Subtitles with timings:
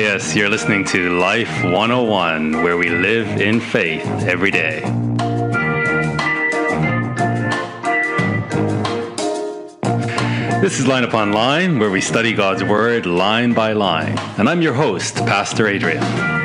[0.00, 4.80] Yes, you're listening to Life 101, where we live in faith every day.
[10.62, 14.16] This is Line Upon Line, where we study God's Word line by line.
[14.38, 16.39] And I'm your host, Pastor Adrian.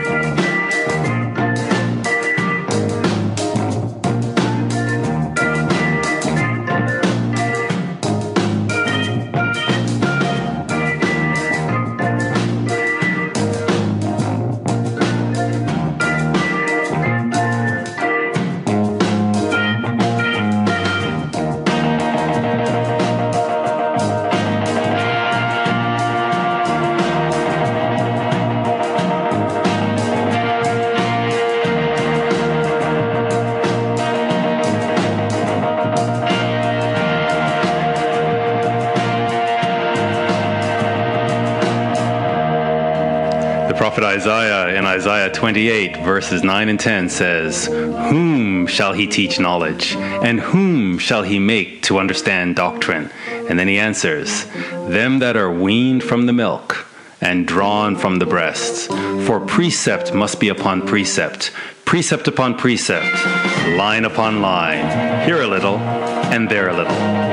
[45.35, 49.95] 28, verses 9 and 10 says, Whom shall he teach knowledge?
[49.95, 53.11] And whom shall he make to understand doctrine?
[53.49, 54.45] And then he answers,
[54.87, 56.87] Them that are weaned from the milk
[57.21, 58.87] and drawn from the breasts.
[59.27, 61.51] For precept must be upon precept,
[61.83, 63.25] precept upon precept,
[63.77, 67.24] line upon line, here a little and there a little.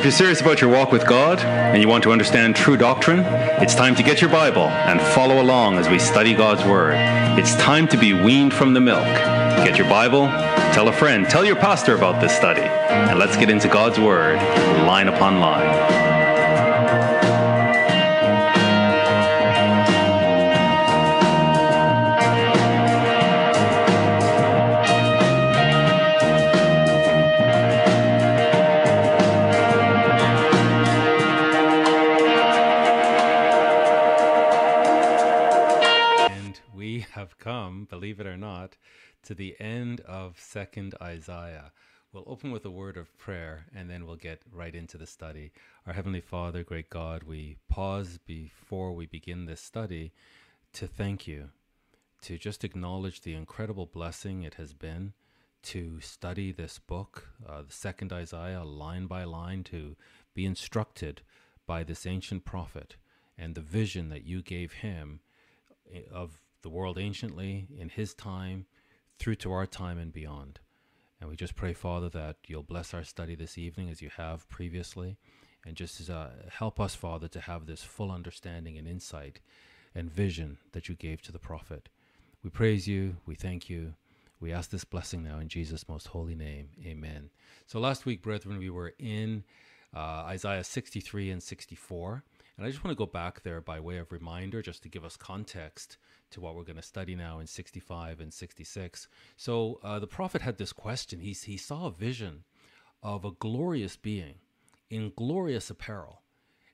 [0.00, 3.18] If you're serious about your walk with God and you want to understand true doctrine,
[3.62, 6.94] it's time to get your Bible and follow along as we study God's Word.
[7.38, 9.04] It's time to be weaned from the milk.
[9.04, 10.26] Get your Bible,
[10.72, 14.36] tell a friend, tell your pastor about this study, and let's get into God's Word
[14.86, 16.19] line upon line.
[39.30, 41.70] To the end of Second Isaiah.
[42.12, 45.52] We'll open with a word of prayer and then we'll get right into the study.
[45.86, 50.10] Our Heavenly Father, great God, we pause before we begin this study
[50.72, 51.50] to thank you,
[52.22, 55.12] to just acknowledge the incredible blessing it has been
[55.62, 59.94] to study this book, uh, the second Isaiah, line by line, to
[60.34, 61.22] be instructed
[61.68, 62.96] by this ancient prophet
[63.38, 65.20] and the vision that you gave him
[65.94, 68.66] eh, of the world anciently, in his time,
[69.20, 70.58] through to our time and beyond.
[71.20, 74.48] And we just pray, Father, that you'll bless our study this evening as you have
[74.48, 75.18] previously,
[75.64, 79.40] and just uh, help us, Father, to have this full understanding and insight
[79.94, 81.90] and vision that you gave to the prophet.
[82.42, 83.92] We praise you, we thank you.
[84.40, 86.70] We ask this blessing now in Jesus' most holy name.
[86.82, 87.28] Amen.
[87.66, 89.44] So last week, brethren, we were in
[89.94, 92.24] uh, Isaiah 63 and 64.
[92.60, 95.02] And I just want to go back there by way of reminder, just to give
[95.02, 95.96] us context
[96.30, 99.08] to what we're going to study now in 65 and 66.
[99.38, 101.20] So uh, the prophet had this question.
[101.20, 102.44] He, he saw a vision
[103.02, 104.34] of a glorious being
[104.90, 106.20] in glorious apparel.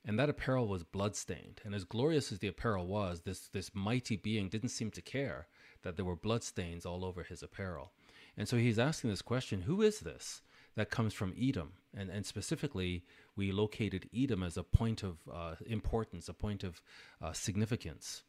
[0.04, 1.60] And that apparel was bloodstained.
[1.64, 5.46] And as glorious as the apparel was, this, this mighty being didn't seem to care
[5.82, 7.92] that there were bloodstains all over his apparel.
[8.36, 10.42] And so he's asking this question Who is this
[10.74, 11.74] that comes from Edom?
[11.96, 13.04] And, and specifically,
[13.36, 16.82] we located Edom as a point of uh, importance, a point of
[17.22, 18.22] uh, significance.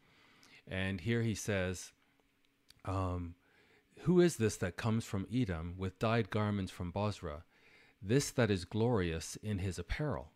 [0.67, 1.93] And here he says,
[2.85, 3.35] um,
[4.01, 7.43] Who is this that comes from Edom with dyed garments from Bozrah?
[8.01, 10.31] This that is glorious in his apparel,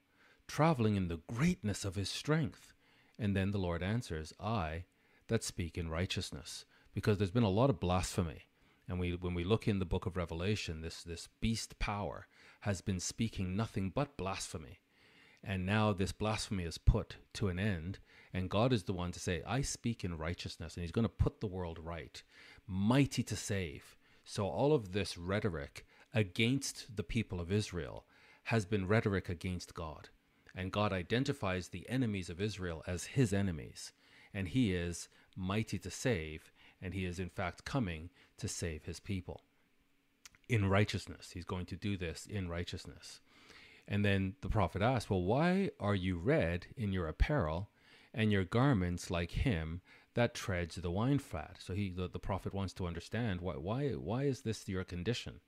[0.47, 2.73] traveling in the greatness of his strength.
[3.19, 4.85] And then the Lord answers, I
[5.27, 6.65] that speak in righteousness.
[6.93, 8.47] Because there's been a lot of blasphemy.
[8.89, 12.27] And we, when we look in the book of Revelation, this, this beast power
[12.61, 14.79] has been speaking nothing but blasphemy.
[15.43, 17.99] And now this blasphemy is put to an end
[18.33, 21.09] and God is the one to say, I speak in righteousness, and He's going to
[21.09, 22.21] put the world right,
[22.65, 23.95] mighty to save.
[24.23, 28.05] So all of this rhetoric against the people of Israel
[28.45, 30.09] has been rhetoric against God.
[30.55, 33.91] And God identifies the enemies of Israel as His enemies.
[34.33, 38.99] And He is mighty to save, and He is in fact coming to save His
[38.99, 39.41] people
[40.51, 41.31] in righteousness.
[41.33, 43.21] He's going to do this in righteousness.
[43.87, 47.69] And then the prophet asks, Well, why are you red in your apparel
[48.13, 49.81] and your garments like him
[50.13, 51.57] that treads the wine fat.
[51.59, 55.39] So he, the, the prophet wants to understand why, why, why is this your condition?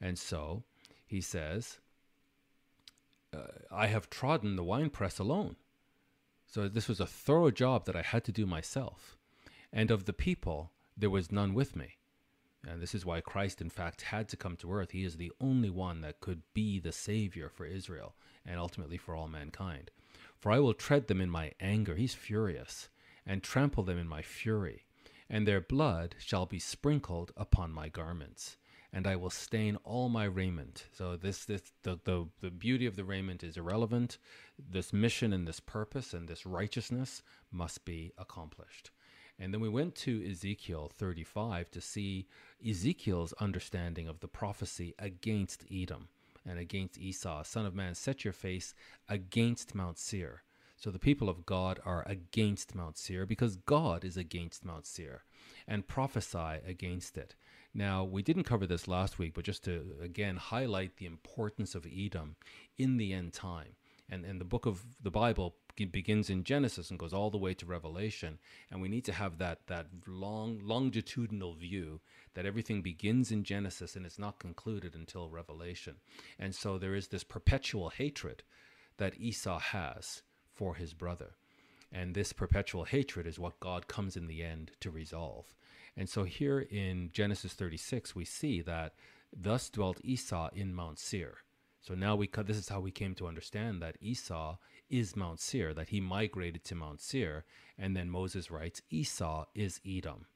[0.00, 0.64] And so
[1.06, 1.78] he says,
[3.34, 3.40] uh,
[3.70, 5.56] I have trodden the winepress alone.
[6.46, 9.16] So this was a thorough job that I had to do myself.
[9.72, 11.96] And of the people, there was none with me.
[12.66, 14.90] And this is why Christ, in fact, had to come to earth.
[14.90, 18.14] He is the only one that could be the Savior for Israel
[18.44, 19.90] and ultimately for all mankind.
[20.36, 22.88] For I will tread them in my anger, he's furious,
[23.26, 24.84] and trample them in my fury,
[25.28, 28.56] and their blood shall be sprinkled upon my garments,
[28.92, 30.86] and I will stain all my raiment.
[30.92, 34.18] So this this the, the, the beauty of the raiment is irrelevant.
[34.58, 37.22] This mission and this purpose and this righteousness
[37.52, 38.90] must be accomplished.
[39.40, 42.28] And then we went to Ezekiel 35 to see
[42.68, 46.08] Ezekiel's understanding of the prophecy against Edom
[46.46, 47.42] and against Esau.
[47.42, 48.74] Son of man, set your face
[49.08, 50.42] against Mount Seir.
[50.76, 55.24] So the people of God are against Mount Seir because God is against Mount Seir
[55.66, 57.34] and prophesy against it.
[57.72, 61.86] Now, we didn't cover this last week, but just to again highlight the importance of
[61.86, 62.36] Edom
[62.78, 63.76] in the end time.
[64.08, 67.54] And, and the book of the Bible begins in Genesis and goes all the way
[67.54, 68.38] to Revelation.
[68.70, 72.00] And we need to have that, that long, longitudinal view
[72.34, 75.96] that everything begins in Genesis and is not concluded until Revelation.
[76.38, 78.42] And so there is this perpetual hatred
[78.98, 80.22] that Esau has
[80.54, 81.36] for his brother.
[81.92, 85.54] And this perpetual hatred is what God comes in the end to resolve.
[85.96, 88.94] And so here in Genesis 36, we see that
[89.36, 91.38] thus dwelt Esau in Mount Seir.
[91.80, 94.56] So now we this is how we came to understand that Esau
[94.90, 97.44] is Mount Seir, that he migrated to Mount Seir,
[97.78, 100.26] and then Moses writes Esau is Edom.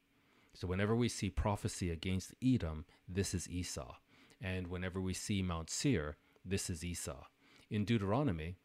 [0.55, 3.97] So whenever we see prophecy against Edom, this is Esau.
[4.41, 7.25] And whenever we see Mount Seir, this is Esau.
[7.71, 8.57] In Deuteronomy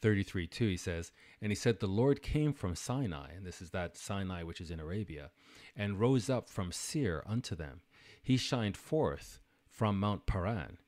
[0.00, 3.70] 33 2, he says, And he said, The Lord came from Sinai, and this is
[3.70, 5.30] that Sinai which is in Arabia,
[5.76, 7.82] and rose up from Seir unto them.
[8.22, 9.38] He shined forth
[9.68, 10.78] from Mount Paran,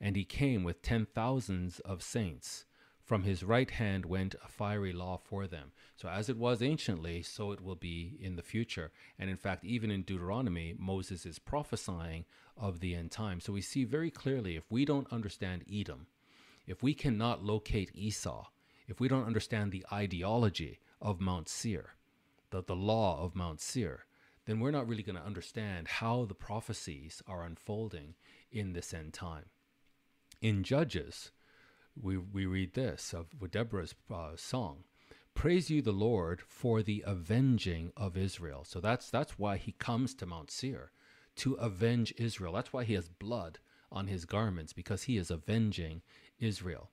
[0.00, 2.66] and he came with ten thousands of saints.
[3.12, 5.72] From his right hand went a fiery law for them.
[5.96, 8.90] So, as it was anciently, so it will be in the future.
[9.18, 12.24] And in fact, even in Deuteronomy, Moses is prophesying
[12.56, 13.38] of the end time.
[13.38, 16.06] So, we see very clearly if we don't understand Edom,
[16.66, 18.46] if we cannot locate Esau,
[18.88, 21.96] if we don't understand the ideology of Mount Seir,
[22.48, 24.06] the, the law of Mount Seir,
[24.46, 28.14] then we're not really going to understand how the prophecies are unfolding
[28.50, 29.50] in this end time.
[30.40, 31.30] In Judges,
[32.00, 34.84] we, we read this of Deborah's uh, song
[35.34, 38.64] Praise you, the Lord, for the avenging of Israel.
[38.64, 40.92] So that's, that's why he comes to Mount Seir,
[41.36, 42.52] to avenge Israel.
[42.52, 43.58] That's why he has blood
[43.90, 46.02] on his garments, because he is avenging
[46.38, 46.90] Israel.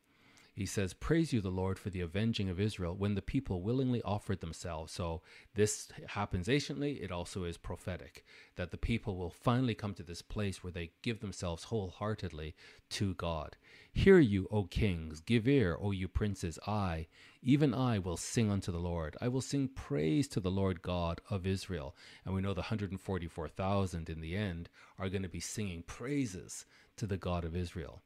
[0.60, 4.02] He says, Praise you, the Lord, for the avenging of Israel when the people willingly
[4.02, 4.92] offered themselves.
[4.92, 5.22] So
[5.56, 7.02] this happens anciently.
[7.02, 8.26] It also is prophetic
[8.58, 12.56] that the people will finally come to this place where they give themselves wholeheartedly
[12.90, 13.56] to God.
[13.94, 16.60] Hear you, O kings, give ear, O you princes.
[16.68, 17.08] I,
[17.42, 19.16] even I, will sing unto the Lord.
[19.22, 21.96] I will sing praise to the Lord God of Israel.
[22.26, 24.68] And we know the 144,000 in the end
[24.98, 26.66] are going to be singing praises
[26.98, 28.02] to the God of Israel.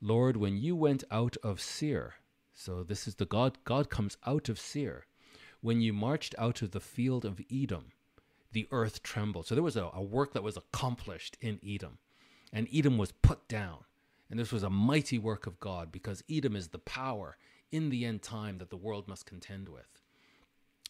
[0.00, 2.14] Lord, when you went out of Seir,
[2.52, 5.06] so this is the God, God comes out of Seir.
[5.60, 7.92] When you marched out of the field of Edom,
[8.52, 9.46] the earth trembled.
[9.46, 11.98] So there was a, a work that was accomplished in Edom,
[12.52, 13.84] and Edom was put down.
[14.30, 17.36] And this was a mighty work of God because Edom is the power
[17.70, 20.02] in the end time that the world must contend with.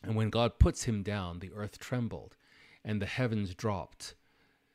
[0.03, 2.35] And when God puts him down, the earth trembled,
[2.85, 4.15] and the heavens dropped.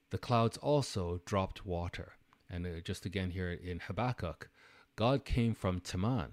[0.10, 2.14] The clouds also dropped water.
[2.52, 4.50] And uh, just again here in Habakkuk,
[4.98, 6.32] God came from Teman,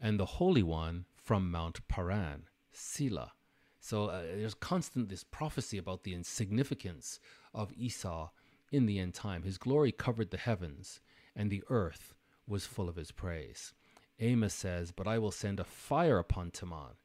[0.00, 3.32] and the Holy One from Mount Paran, Selah.
[3.78, 7.20] So uh, there's constant this prophecy about the insignificance
[7.52, 8.30] of Esau
[8.72, 9.42] in the end time.
[9.42, 11.00] His glory covered the heavens,
[11.36, 12.14] and the earth
[12.48, 13.74] was full of his praise.
[14.18, 16.96] Amos says, But I will send a fire upon Teman,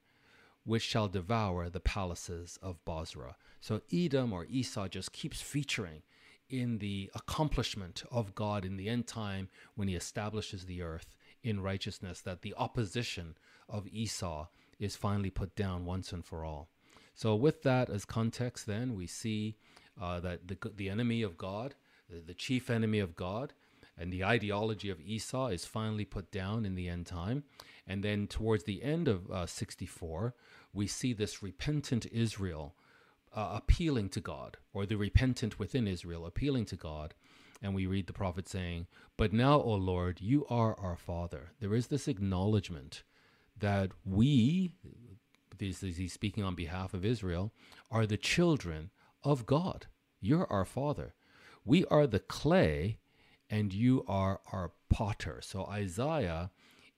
[0.63, 3.35] which shall devour the palaces of Bozrah.
[3.59, 6.03] So Edom or Esau just keeps featuring
[6.51, 11.61] in the accomplishment of God in the end time when he establishes the earth in
[11.61, 13.35] righteousness, that the opposition
[13.67, 14.47] of Esau
[14.79, 16.69] is finally put down once and for all.
[17.13, 19.55] So, with that as context, then we see
[19.99, 21.75] uh, that the, the enemy of God,
[22.09, 23.53] the, the chief enemy of God,
[23.97, 27.43] and the ideology of Esau is finally put down in the end time.
[27.85, 30.33] And then towards the end of uh, 64,
[30.73, 32.75] we see this repentant Israel
[33.33, 37.13] uh, appealing to God, or the repentant within Israel appealing to God.
[37.61, 41.51] And we read the prophet saying, But now, O Lord, you are our Father.
[41.59, 43.03] There is this acknowledgement
[43.57, 44.71] that we,
[45.57, 47.53] this is he's speaking on behalf of Israel,
[47.91, 48.89] are the children
[49.23, 49.85] of God.
[50.19, 51.13] You're our Father.
[51.63, 52.97] We are the clay,
[53.49, 55.39] and you are our potter.
[55.43, 56.49] So Isaiah,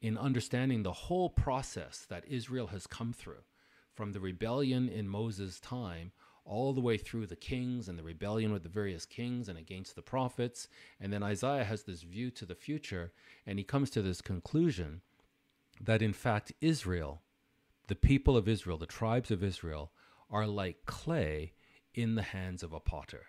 [0.01, 3.43] in understanding the whole process that Israel has come through,
[3.93, 6.11] from the rebellion in Moses' time
[6.45, 9.95] all the way through the kings and the rebellion with the various kings and against
[9.95, 10.67] the prophets.
[10.99, 13.13] And then Isaiah has this view to the future,
[13.45, 15.01] and he comes to this conclusion
[15.79, 17.21] that in fact Israel,
[17.87, 19.91] the people of Israel, the tribes of Israel,
[20.29, 21.53] are like clay
[21.93, 23.27] in the hands of a potter.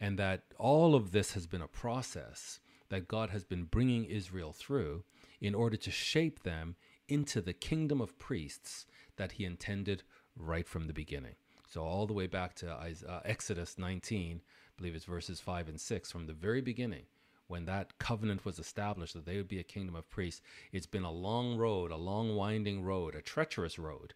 [0.00, 4.52] And that all of this has been a process that God has been bringing Israel
[4.52, 5.04] through
[5.40, 6.76] in order to shape them
[7.08, 10.02] into the kingdom of priests that he intended
[10.36, 11.34] right from the beginning.
[11.72, 15.80] So, all the way back to uh, Exodus 19, I believe it's verses 5 and
[15.80, 17.04] 6, from the very beginning,
[17.46, 21.02] when that covenant was established that they would be a kingdom of priests, it's been
[21.02, 24.12] a long road, a long winding road, a treacherous road.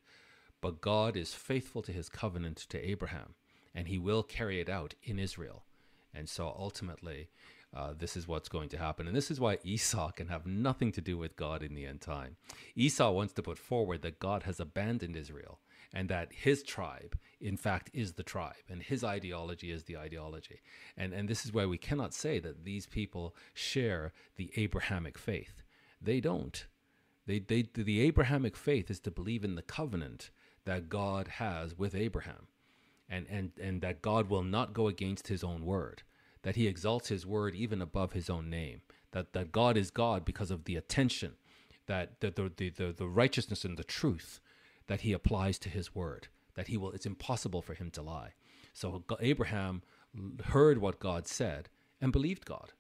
[0.60, 3.36] But God is faithful to his covenant to Abraham,
[3.74, 5.64] and he will carry it out in Israel.
[6.12, 7.30] And so ultimately,
[7.74, 9.06] uh, this is what's going to happen.
[9.06, 12.02] And this is why Esau can have nothing to do with God in the end
[12.02, 12.36] time.
[12.74, 15.58] Esau wants to put forward that God has abandoned Israel
[15.92, 20.60] and that his tribe, in fact, is the tribe and his ideology is the ideology.
[20.96, 25.62] And, and this is why we cannot say that these people share the Abrahamic faith.
[26.00, 26.66] They don't.
[27.26, 30.30] They, they, the Abrahamic faith is to believe in the covenant
[30.64, 32.48] that God has with Abraham
[33.08, 36.02] and, and, and that God will not go against his own word
[36.46, 40.24] that he exalts his word even above his own name, that, that God is God
[40.24, 41.32] because of the attention,
[41.88, 44.38] that the, the, the, the righteousness and the truth
[44.86, 48.34] that he applies to his word, that he will, it's impossible for him to lie.
[48.72, 49.82] So Abraham
[50.44, 51.68] heard what God said
[52.00, 52.72] and believed God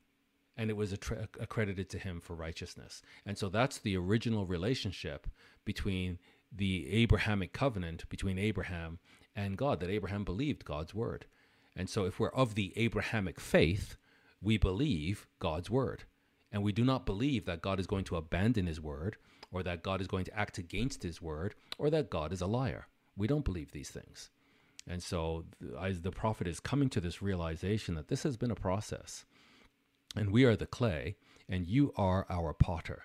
[0.56, 3.02] and it was accredited to him for righteousness.
[3.26, 5.26] And so that's the original relationship
[5.64, 6.18] between
[6.50, 8.98] the Abrahamic covenant between Abraham
[9.34, 11.26] and God, that Abraham believed God's word.
[11.74, 13.96] And so, if we're of the Abrahamic faith,
[14.40, 16.04] we believe God's word.
[16.50, 19.16] And we do not believe that God is going to abandon his word,
[19.56, 22.46] or that God is going to act against his word, or that God is a
[22.46, 22.88] liar.
[23.16, 24.28] We don't believe these things.
[24.86, 25.46] And so,
[25.80, 29.24] as the prophet is coming to this realization that this has been a process,
[30.14, 31.16] and we are the clay,
[31.48, 33.04] and you are our potter.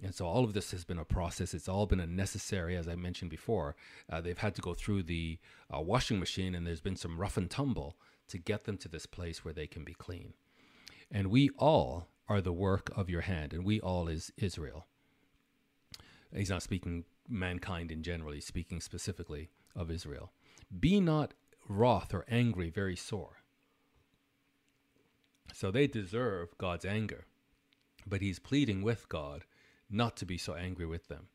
[0.00, 1.52] And so all of this has been a process.
[1.54, 3.74] It's all been a necessary, as I mentioned before.
[4.10, 5.38] Uh, they've had to go through the
[5.74, 7.96] uh, washing machine, and there's been some rough and tumble
[8.28, 10.34] to get them to this place where they can be clean.
[11.10, 14.86] And we all are the work of your hand, and we all is Israel.
[16.34, 20.32] He's not speaking mankind in general, he's speaking specifically of Israel.
[20.78, 21.34] Be not
[21.68, 23.38] wroth or angry very sore.
[25.52, 27.26] So they deserve God's anger,
[28.06, 29.44] but he's pleading with God
[29.90, 31.28] not to be so angry with them.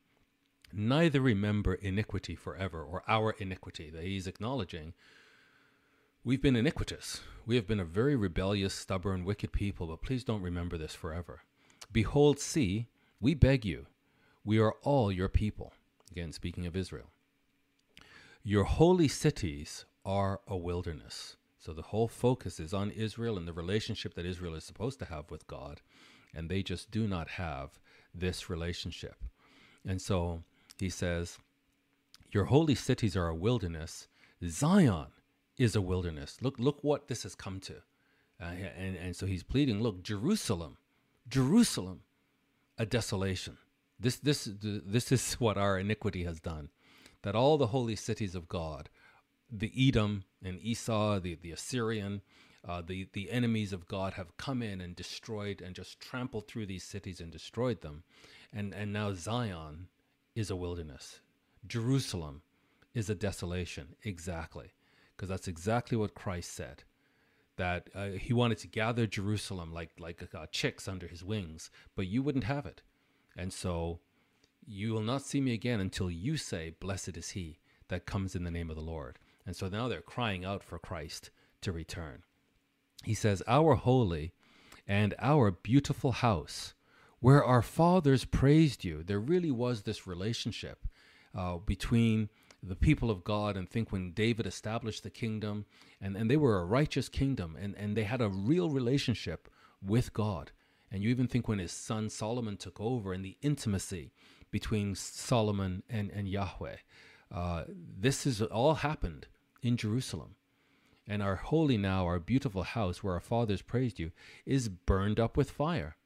[0.72, 4.94] Neither remember iniquity forever, or our iniquity, that he's acknowledging.
[6.24, 7.20] We've been iniquitous.
[7.46, 11.42] We have been a very rebellious, stubborn, wicked people, but please don't remember this forever.
[11.92, 12.88] Behold, see,
[13.20, 13.86] we beg you,
[14.46, 15.74] we are all your people.
[16.10, 17.10] Again, speaking of Israel.
[18.44, 21.36] Your holy cities are a wilderness.
[21.58, 25.06] So the whole focus is on Israel and the relationship that Israel is supposed to
[25.06, 25.80] have with God,
[26.32, 27.80] and they just do not have
[28.14, 29.16] this relationship.
[29.84, 30.44] And so
[30.78, 31.38] he says,
[32.30, 34.06] Your holy cities are a wilderness.
[34.46, 35.08] Zion
[35.58, 36.38] is a wilderness.
[36.40, 37.74] Look, look what this has come to.
[38.40, 38.44] Uh,
[38.78, 40.76] and, and so he's pleading, look, Jerusalem,
[41.28, 42.02] Jerusalem,
[42.78, 43.56] a desolation.
[43.98, 46.70] This, this, this is what our iniquity has done.
[47.22, 48.88] That all the holy cities of God,
[49.50, 52.22] the Edom and Esau, the, the Assyrian,
[52.66, 56.66] uh, the the enemies of God have come in and destroyed and just trampled through
[56.66, 58.02] these cities and destroyed them,
[58.52, 59.88] and and now Zion
[60.34, 61.20] is a wilderness,
[61.66, 62.42] Jerusalem
[62.92, 63.94] is a desolation.
[64.02, 64.72] Exactly,
[65.16, 66.82] because that's exactly what Christ said,
[67.56, 72.08] that uh, he wanted to gather Jerusalem like like uh, chicks under his wings, but
[72.08, 72.82] you wouldn't have it,
[73.36, 74.00] and so
[74.66, 78.44] you will not see me again until you say, "Blessed is he that comes in
[78.44, 82.24] the name of the Lord." And so now they're crying out for Christ to return
[83.06, 84.32] he says, Our holy
[84.86, 86.74] and our beautiful house,
[87.20, 89.02] where our fathers praised you.
[89.02, 90.86] There really was this relationship
[91.34, 92.28] uh, between
[92.62, 95.66] the people of God and think when David established the kingdom
[96.00, 99.48] and, and they were a righteous kingdom and, and they had a real relationship
[99.80, 100.50] with God.
[100.90, 104.12] And you even think when his son Solomon took over and the intimacy
[104.50, 106.76] between Solomon and, and Yahweh.
[107.34, 109.26] Uh, this has all happened
[109.62, 110.36] in Jerusalem
[111.08, 114.10] and our holy now, our beautiful house where our fathers praised you,
[114.44, 115.96] is burned up with fire.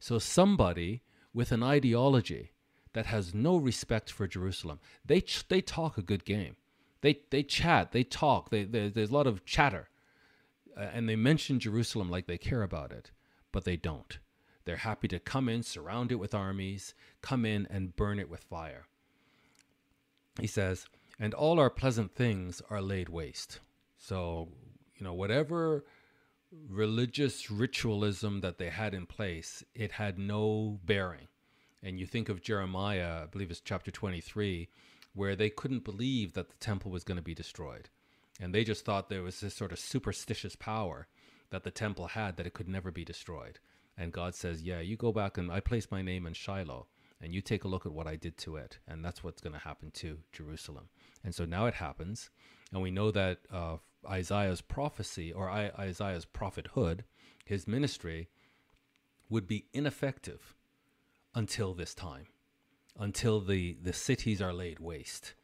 [0.00, 1.02] So somebody
[1.34, 2.52] with an ideology
[2.94, 6.56] that has no respect for Jerusalem, they ch- they talk a good game.
[7.02, 8.50] They they chat, they talk.
[8.50, 9.88] They, they there's a lot of chatter,
[10.76, 13.10] uh, and they mention Jerusalem like they care about it,
[13.52, 14.18] but they don't.
[14.66, 16.92] They're happy to come in, surround it with armies,
[17.22, 18.86] come in and burn it with fire.
[20.40, 20.86] He says,
[21.18, 23.60] and all our pleasant things are laid waste.
[23.96, 24.48] So,
[24.96, 25.84] you know, whatever
[26.68, 31.28] religious ritualism that they had in place, it had no bearing.
[31.82, 34.68] And you think of Jeremiah, I believe it's chapter 23,
[35.14, 37.88] where they couldn't believe that the temple was going to be destroyed.
[38.40, 41.06] And they just thought there was this sort of superstitious power
[41.50, 43.60] that the temple had that it could never be destroyed.
[43.96, 46.86] And God says, Yeah, you go back and I place my name in Shiloh
[47.20, 48.78] and you take a look at what I did to it.
[48.86, 50.88] And that's what's going to happen to Jerusalem.
[51.24, 52.30] And so now it happens.
[52.72, 53.76] And we know that uh,
[54.06, 57.04] Isaiah's prophecy or I- Isaiah's prophethood,
[57.44, 58.28] his ministry,
[59.28, 60.54] would be ineffective
[61.34, 62.26] until this time,
[62.98, 65.34] until the, the cities are laid waste,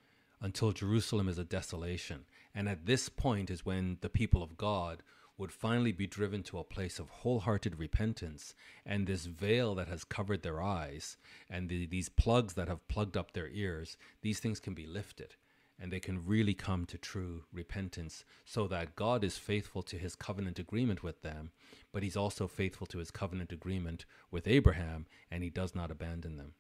[0.41, 2.25] until Jerusalem is a desolation.
[2.55, 5.03] And at this point is when the people of God
[5.43, 8.55] would finally be driven to a place of wholehearted repentance,
[8.87, 11.17] and this veil that has covered their eyes,
[11.51, 15.35] and the, these plugs that have plugged up their ears, these things can be lifted
[15.81, 20.15] and they can really come to true repentance so that God is faithful to his
[20.15, 21.51] covenant agreement with them,
[21.93, 26.37] but he's also faithful to his covenant agreement with Abraham, and he does not abandon
[26.37, 26.55] them.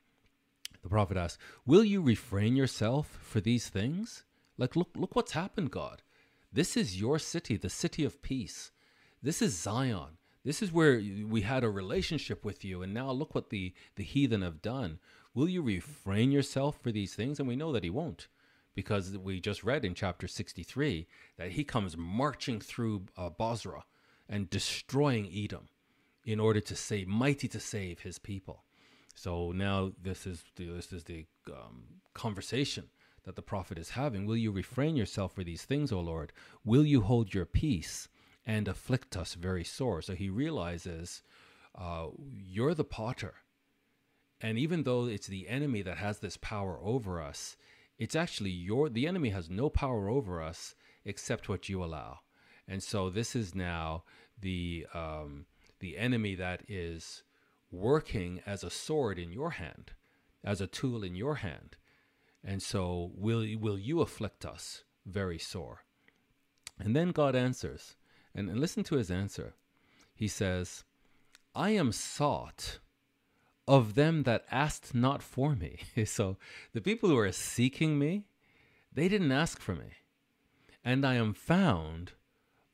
[0.82, 4.24] The prophet asks, Will you refrain yourself for these things?
[4.58, 6.02] Like, look, look what's happened, God.
[6.52, 8.72] This is your city, the city of peace.
[9.22, 10.18] This is Zion.
[10.44, 14.02] This is where we had a relationship with you, and now look what the, the
[14.02, 14.98] heathen have done.
[15.34, 17.38] Will you refrain yourself for these things?
[17.38, 18.28] And we know that he won't
[18.74, 21.06] because we just read in chapter 63
[21.38, 23.84] that he comes marching through uh, Bozrah
[24.28, 25.68] and destroying Edom
[26.24, 28.64] in order to save, mighty to save his people.
[29.14, 32.88] So now this is the, this is the um, conversation
[33.24, 34.26] that the prophet is having.
[34.26, 36.32] Will you refrain yourself for these things, O Lord?
[36.64, 38.08] Will you hold your peace
[38.44, 40.02] and afflict us very sore?
[40.02, 41.22] So he realizes
[41.78, 43.34] uh, you're the potter.
[44.40, 47.56] And even though it's the enemy that has this power over us,
[48.02, 52.18] it's actually your the enemy has no power over us except what you allow
[52.66, 54.04] and so this is now
[54.40, 55.46] the um,
[55.80, 57.22] the enemy that is
[57.70, 59.92] working as a sword in your hand
[60.44, 61.76] as a tool in your hand
[62.44, 65.84] and so will will you afflict us very sore
[66.78, 67.96] and then god answers
[68.34, 69.54] and, and listen to his answer
[70.14, 70.84] he says
[71.54, 72.78] i am sought
[73.68, 75.78] of them that asked not for me.
[76.04, 76.36] so
[76.72, 78.24] the people who are seeking me,
[78.92, 79.92] they didn't ask for me.
[80.84, 82.12] And I am found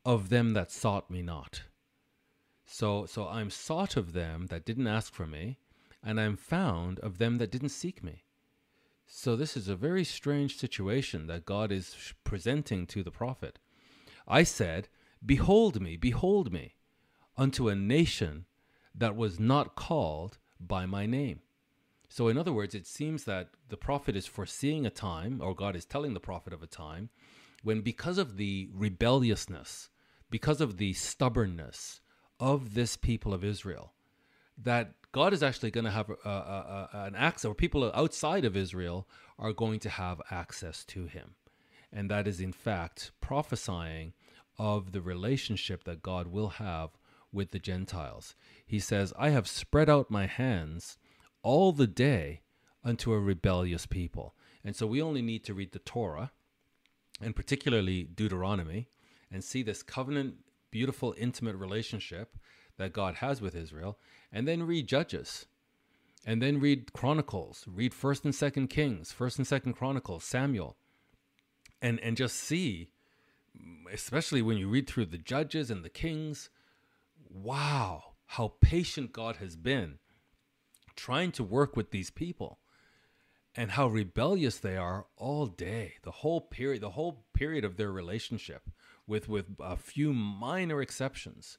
[0.04, 1.62] of them that sought me not.
[2.64, 5.58] So so I'm sought of them that didn't ask for me,
[6.02, 8.24] and I'm found of them that didn't seek me.
[9.10, 13.58] So this is a very strange situation that God is presenting to the prophet.
[14.28, 14.88] I said,
[15.24, 16.74] Behold me, behold me,
[17.34, 18.44] unto a nation
[18.94, 21.40] that was not called by my name.
[22.10, 25.74] So, in other words, it seems that the prophet is foreseeing a time, or God
[25.74, 27.08] is telling the prophet of a time,
[27.62, 29.88] when because of the rebelliousness,
[30.30, 32.02] because of the stubbornness
[32.38, 33.94] of this people of Israel,
[34.56, 38.44] that God is actually going to have a, a, a, an access, or people outside
[38.44, 41.34] of Israel are going to have access to him.
[41.92, 44.12] And that is, in fact, prophesying
[44.58, 46.90] of the relationship that God will have
[47.32, 48.34] with the Gentiles.
[48.66, 50.98] He says, I have spread out my hands
[51.42, 52.42] all the day
[52.84, 54.34] unto a rebellious people.
[54.64, 56.32] And so we only need to read the Torah,
[57.22, 58.88] and particularly Deuteronomy,
[59.30, 60.34] and see this covenant,
[60.70, 62.36] beautiful, intimate relationship
[62.78, 63.98] that God has with Israel,
[64.32, 65.46] and then read Judges.
[66.26, 70.76] And then read Chronicles, read First and Second Kings, First and Second Chronicles, Samuel,
[71.80, 72.88] and and just see,
[73.92, 76.50] especially when you read through the Judges and the Kings,
[77.30, 79.98] wow, how patient God has been
[80.96, 82.58] trying to work with these people
[83.54, 87.92] and how rebellious they are all day the whole period the whole period of their
[87.92, 88.68] relationship
[89.06, 91.58] with with a few minor exceptions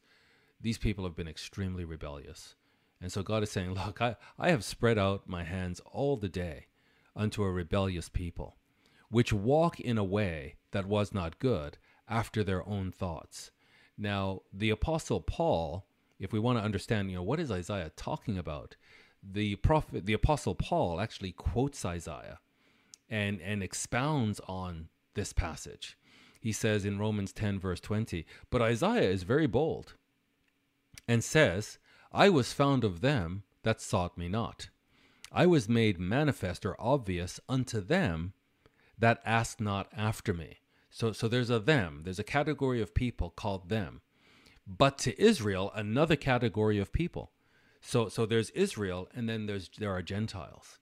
[0.62, 2.56] these people have been extremely rebellious
[3.02, 6.30] and so god is saying look i, I have spread out my hands all the
[6.30, 6.67] day
[7.15, 8.58] unto a rebellious people
[9.10, 13.52] which walk in a way that was not good after their own thoughts
[14.00, 15.86] now, the apostle Paul,
[16.19, 18.78] if we want to understand, you know, what is Isaiah talking about?
[19.22, 22.39] The prophet, the apostle Paul actually quotes Isaiah
[23.10, 25.98] and and expounds on this passage.
[26.39, 29.95] He says in Romans 10 verse 20, but Isaiah is very bold
[31.10, 31.80] and says,
[32.12, 34.69] I was found of them that sought me not.
[35.32, 38.34] I was made manifest or obvious unto them
[38.95, 40.60] that asked not after me.
[40.91, 44.02] So, so there's a them, there's a category of people called them.
[44.67, 47.32] But to Israel, another category of people.
[47.82, 50.78] So, so there's Israel, and then there's there are Gentiles.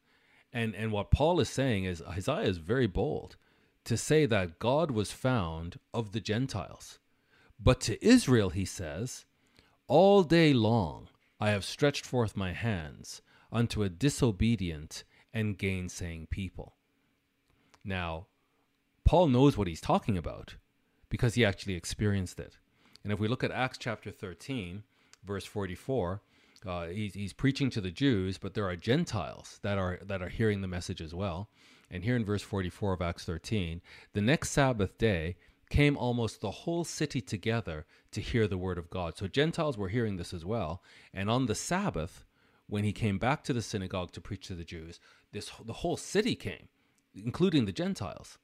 [0.52, 3.38] And, and what Paul is saying is Isaiah is very bold
[3.86, 7.00] to say that God was found of the Gentiles.
[7.58, 9.26] But to Israel, he says,
[9.88, 11.08] All day long
[11.39, 13.21] I have stretched forth my hands
[13.54, 16.76] unto a disobedient and gainsaying people.
[17.86, 18.28] Now,
[19.06, 20.56] Paul knows what he's talking about
[21.08, 22.58] because he actually experienced it.
[23.06, 24.84] And if we look at Acts chapter 13,
[25.23, 26.21] verse 44,
[26.65, 30.28] uh, he's, he's preaching to the Jews, but there are Gentiles that are that are
[30.28, 31.50] hearing the message as well.
[31.89, 35.38] And here in verse 44 of Acts 13, the next Sabbath day
[35.70, 39.18] came almost the whole city together to hear the word of God.
[39.18, 40.82] So Gentiles were hearing this as well.
[41.14, 42.26] And on the Sabbath,
[42.68, 45.00] when he came back to the synagogue to preach to the Jews,
[45.32, 46.70] this the whole city came,
[47.16, 48.38] including the Gentiles.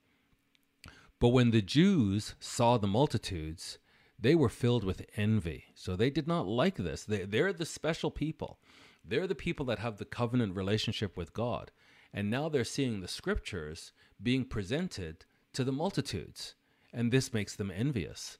[1.20, 3.78] But when the Jews saw the multitudes,
[4.18, 5.64] they were filled with envy.
[5.74, 7.04] So they did not like this.
[7.04, 8.58] They, they're the special people.
[9.04, 11.70] They're the people that have the covenant relationship with God.
[12.12, 16.54] And now they're seeing the scriptures being presented to the multitudes.
[16.94, 18.38] And this makes them envious,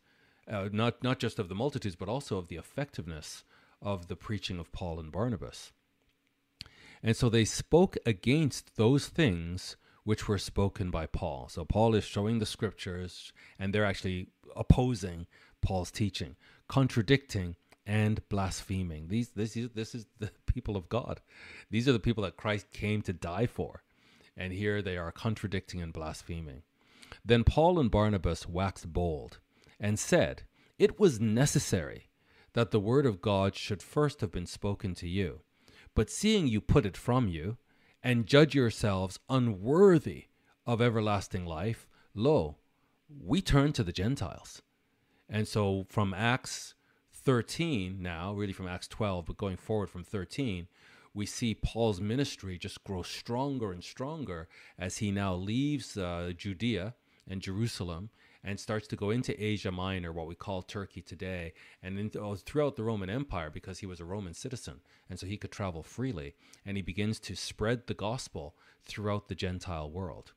[0.48, 3.42] uh, not, not just of the multitudes, but also of the effectiveness
[3.82, 5.72] of the preaching of Paul and Barnabas.
[7.02, 11.48] And so they spoke against those things which were spoken by Paul.
[11.50, 15.26] So Paul is showing the scriptures, and they're actually opposing
[15.60, 16.36] Paul's teaching,
[16.68, 19.08] contradicting and blaspheming.
[19.08, 21.20] These this is this is the people of God.
[21.70, 23.82] These are the people that Christ came to die for.
[24.36, 26.62] And here they are contradicting and blaspheming.
[27.24, 29.38] Then Paul and Barnabas waxed bold
[29.80, 30.42] and said,
[30.78, 32.10] It was necessary
[32.52, 35.40] that the word of God should first have been spoken to you.
[35.94, 37.56] But seeing you put it from you,
[38.02, 40.26] and judge yourselves unworthy
[40.66, 42.58] of everlasting life, lo,
[43.08, 44.60] we turn to the Gentiles.
[45.28, 46.74] And so from Acts
[47.12, 50.68] 13 now, really from Acts 12, but going forward from 13,
[51.14, 56.94] we see Paul's ministry just grow stronger and stronger as he now leaves uh, Judea
[57.28, 58.10] and Jerusalem
[58.42, 62.76] and starts to go into Asia Minor, what we call Turkey today, and oh, throughout
[62.76, 64.80] the Roman Empire because he was a Roman citizen.
[65.08, 66.34] And so he could travel freely.
[66.66, 70.32] And he begins to spread the gospel throughout the Gentile world.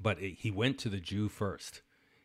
[0.00, 1.80] But it, he went to the Jew first,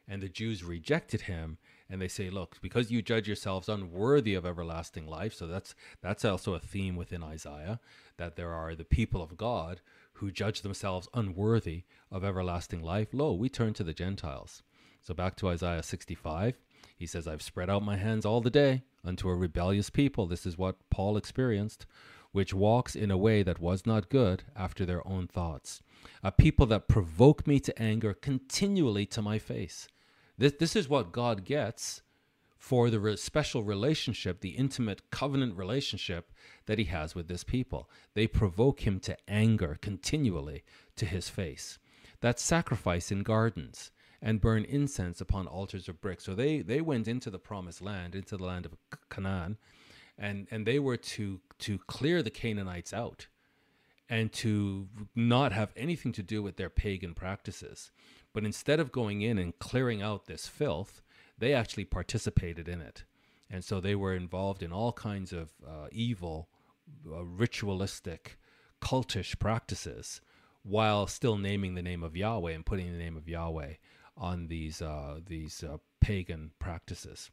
[0.08, 4.46] and the Jews rejected him and they say, look, because you judge yourselves unworthy of
[4.46, 5.34] everlasting life.
[5.34, 7.80] So that's that's also a theme within Isaiah
[8.18, 9.82] that there are the people of God
[10.20, 13.10] who judge themselves unworthy of everlasting life.
[13.14, 14.64] Lo, we turn to the Gentiles.
[15.02, 16.60] So back to Isaiah 65.
[16.98, 20.28] He says, I've spread out my hands all the day unto a rebellious people.
[20.28, 21.86] This is what Paul experienced,
[22.32, 25.82] which walks in a way that was not good after their own thoughts.
[26.22, 29.88] A people that provoke me to anger continually to my face.
[30.38, 32.02] This, this is what God gets
[32.60, 36.32] for the re- special relationship, the intimate covenant relationship
[36.66, 37.90] that he has with this people.
[38.14, 40.64] They provoke him to anger continually
[40.98, 41.80] to his face.
[42.20, 43.92] That sacrifice in gardens
[44.22, 46.20] and burn incense upon altars of brick.
[46.20, 48.76] So they, they went into the promised land, into the land of
[49.10, 49.58] Canaan,
[50.18, 53.28] and, and they were to, to clear the Canaanites out
[54.10, 57.92] and to not have anything to do with their pagan practices.
[58.34, 61.02] But instead of going in and clearing out this filth,
[61.40, 63.04] they actually participated in it.
[63.50, 66.50] And so they were involved in all kinds of uh, evil,
[67.12, 68.38] uh, ritualistic,
[68.82, 70.22] cultish practices
[70.64, 73.74] while still naming the name of Yahweh and putting the name of Yahweh
[74.16, 77.32] on these, uh, these uh, pagan practices.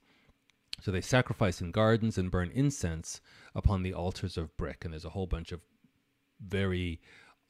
[0.80, 3.20] So they sacrifice in gardens and burn incense
[3.54, 4.84] upon the altars of brick.
[4.84, 5.60] And there's a whole bunch of
[6.40, 7.00] very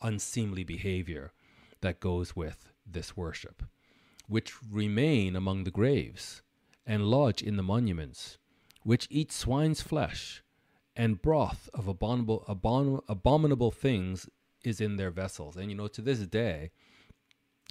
[0.01, 1.33] unseemly behavior
[1.81, 3.63] that goes with this worship,
[4.29, 6.43] which remain among the graves,
[6.87, 8.39] and lodge in the monuments,
[8.83, 10.43] which eat swine's flesh,
[10.95, 14.29] and broth of abominable, abom- abominable things
[14.65, 15.57] is in their vessels.
[15.57, 16.71] And you know, to this day,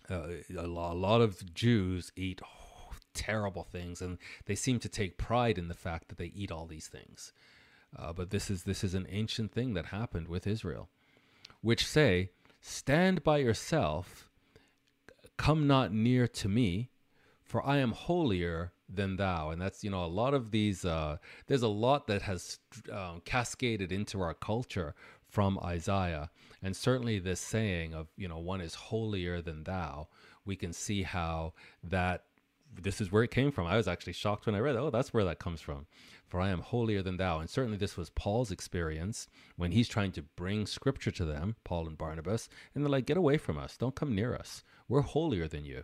[0.10, 4.89] uh, a, lot, a, lot, of Jews eat oh, terrible things, and they seem to
[4.89, 7.34] take pride in the fact that they eat all these things.
[7.97, 10.89] Uh, but this is this is an ancient thing that happened with Israel,
[11.62, 12.30] which say,
[12.62, 14.30] "Stand by yourself
[15.38, 16.89] Come not near to me,
[17.43, 19.50] for I am holier than thou.
[19.50, 21.17] And that's, you know, a lot of these, uh,
[21.48, 22.60] there's a lot that has
[22.91, 24.95] um, cascaded into our culture
[25.30, 26.30] from Isaiah.
[26.62, 30.08] And certainly this saying of, you know, one is holier than thou,
[30.45, 32.24] we can see how that
[32.82, 33.67] this is where it came from.
[33.67, 35.86] I was actually shocked when I read, oh, that's where that comes from.
[36.28, 37.39] For I am holier than thou.
[37.39, 41.88] And certainly this was Paul's experience when he's trying to bring scripture to them, Paul
[41.88, 43.78] and Barnabas, and they're like, get away from us.
[43.78, 44.63] Don't come near us.
[44.88, 45.84] We're holier than you.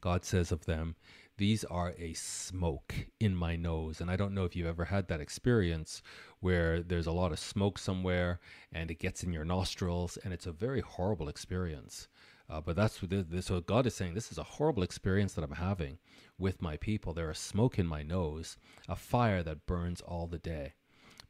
[0.00, 0.96] God says of them,
[1.38, 4.00] These are a smoke in my nose.
[4.00, 6.02] And I don't know if you've ever had that experience
[6.40, 8.38] where there's a lot of smoke somewhere
[8.72, 12.08] and it gets in your nostrils, and it's a very horrible experience.
[12.50, 15.44] Uh, but that's what this, so God is saying, this is a horrible experience that
[15.44, 15.98] I'm having
[16.38, 17.14] with my people.
[17.14, 18.56] There is smoke in my nose,
[18.88, 20.74] a fire that burns all the day.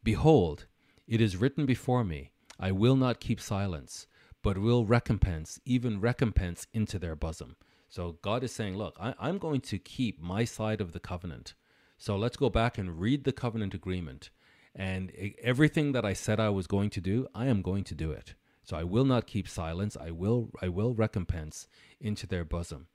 [0.02, 0.66] Behold,
[1.06, 4.06] it is written before me, I will not keep silence,
[4.42, 7.56] but will recompense, even recompense into their bosom.
[7.92, 11.52] So God is saying, look, I, I'm going to keep my side of the covenant.
[11.98, 14.30] So let's go back and read the covenant agreement.
[14.74, 18.10] And everything that I said I was going to do, I am going to do
[18.10, 18.32] it.
[18.64, 19.94] So I will not keep silence.
[20.00, 21.68] I will I will recompense
[22.00, 22.86] into their bosom.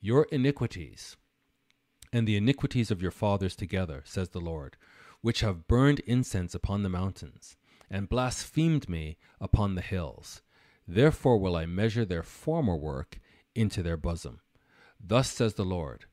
[0.00, 1.16] Your iniquities
[2.12, 4.76] and the iniquities of your fathers together, says the Lord,
[5.20, 7.56] which have burned incense upon the mountains,
[7.90, 10.42] and blasphemed me upon the hills.
[10.86, 13.18] Therefore will I measure their former work
[13.56, 14.38] into their bosom.
[15.06, 16.06] Thus says the Lord,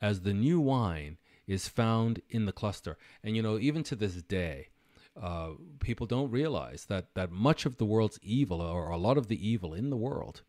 [0.00, 2.98] as the new wine is found in the cluster.
[3.24, 4.68] And you know, even to this day,
[5.20, 9.28] uh, people don't realize that that much of the world's evil, or a lot of
[9.28, 10.42] the evil in the world,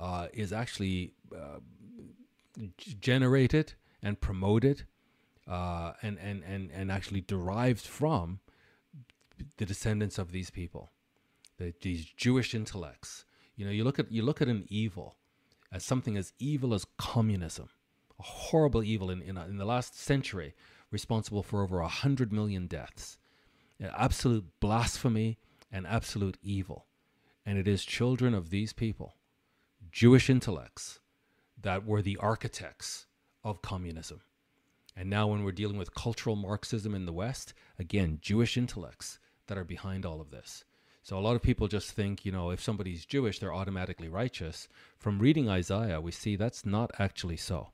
[0.00, 1.58] uh, is actually uh,
[3.00, 4.84] generated and promoted,
[5.46, 8.40] uh, and and and and actually derived from
[9.58, 10.90] the descendants of these people,
[11.58, 13.26] the, these Jewish intellects.
[13.54, 15.17] You know, you look at you look at an evil
[15.72, 17.68] as something as evil as communism,
[18.18, 20.54] a horrible evil in in, uh, in the last century,
[20.90, 23.18] responsible for over a hundred million deaths
[23.82, 25.38] uh, absolute blasphemy
[25.70, 26.86] and absolute evil.
[27.44, 29.16] And it is children of these people,
[29.90, 31.00] Jewish intellects,
[31.60, 33.06] that were the architects
[33.42, 34.20] of communism.
[34.96, 39.56] And now, when we're dealing with cultural Marxism in the West, again, Jewish intellects that
[39.56, 40.64] are behind all of this.
[41.08, 44.68] So, a lot of people just think, you know, if somebody's Jewish, they're automatically righteous.
[44.98, 47.68] From reading Isaiah, we see that's not actually so.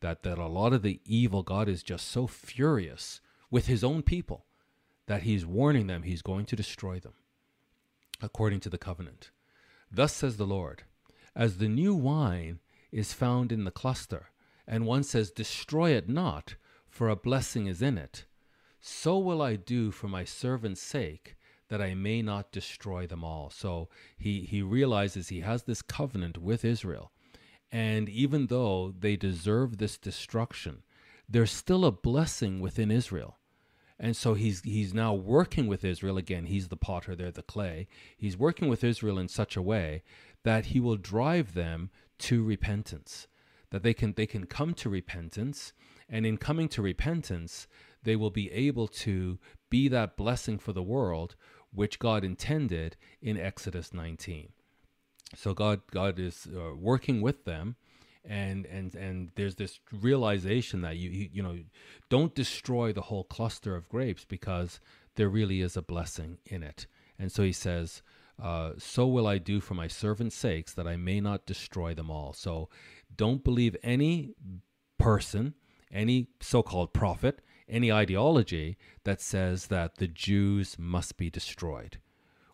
[0.00, 4.02] That, that a lot of the evil, God is just so furious with his own
[4.02, 4.46] people
[5.08, 7.12] that he's warning them he's going to destroy them,
[8.22, 9.30] according to the covenant.
[9.92, 10.84] Thus says the Lord,
[11.36, 14.30] as the new wine is found in the cluster,
[14.66, 16.54] and one says, Destroy it not,
[16.88, 18.24] for a blessing is in it,
[18.80, 21.36] so will I do for my servant's sake,
[21.74, 23.50] that I may not destroy them all.
[23.50, 27.10] So he, he realizes he has this covenant with Israel.
[27.72, 30.84] And even though they deserve this destruction,
[31.28, 33.38] there's still a blessing within Israel.
[33.98, 36.46] And so he's he's now working with Israel again.
[36.46, 37.88] He's the potter, they're the clay.
[38.16, 40.04] He's working with Israel in such a way
[40.44, 43.26] that he will drive them to repentance.
[43.70, 45.72] That they can they can come to repentance,
[46.08, 47.66] and in coming to repentance,
[48.04, 51.34] they will be able to be that blessing for the world
[51.74, 54.50] which God intended in Exodus 19.
[55.36, 57.76] So God God is uh, working with them
[58.24, 61.58] and and and there's this realization that you, you know
[62.08, 64.80] don't destroy the whole cluster of grapes because
[65.16, 66.86] there really is a blessing in it
[67.18, 68.02] and so he says
[68.42, 72.10] uh, so will i do for my servants sakes that i may not destroy them
[72.10, 72.68] all so
[73.14, 74.34] don't believe any
[74.98, 75.54] person
[75.92, 81.98] any so-called prophet any ideology that says that the jews must be destroyed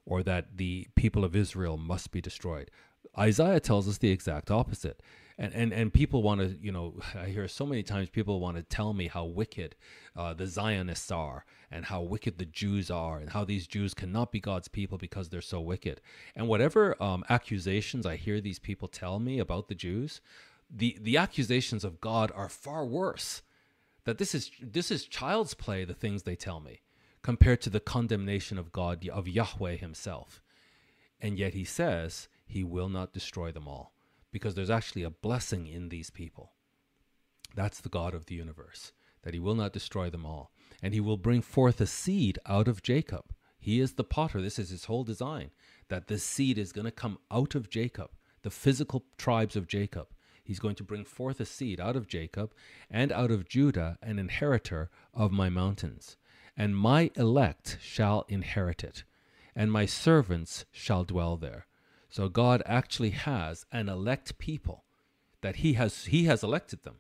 [0.06, 2.70] or that the people of israel must be destroyed.
[3.18, 5.02] Isaiah tells us the exact opposite.
[5.38, 8.58] And and and people want to you know i hear so many times people want
[8.58, 9.74] to tell me how wicked
[10.14, 14.32] uh, the zionists are and how wicked the jews are and how these jews cannot
[14.32, 16.00] be god's people because they're so wicked.
[16.36, 20.20] And whatever um, accusations i hear these people tell me about the jews
[20.68, 23.42] the the accusations of god are far worse
[24.04, 26.80] that this is this is child's play the things they tell me
[27.22, 30.42] compared to the condemnation of god of yahweh himself
[31.20, 33.92] and yet he says he will not destroy them all
[34.32, 36.52] because there's actually a blessing in these people.
[37.54, 40.52] That's the God of the universe, that he will not destroy them all.
[40.82, 43.24] And he will bring forth a seed out of Jacob.
[43.58, 44.40] He is the potter.
[44.40, 45.50] This is his whole design,
[45.88, 48.10] that this seed is going to come out of Jacob,
[48.42, 50.08] the physical tribes of Jacob.
[50.42, 52.52] He's going to bring forth a seed out of Jacob
[52.90, 56.16] and out of Judah, an inheritor of my mountains.
[56.56, 59.04] And my elect shall inherit it,
[59.54, 61.66] and my servants shall dwell there.
[62.08, 64.84] So God actually has an elect people
[65.40, 66.96] that he has he has elected them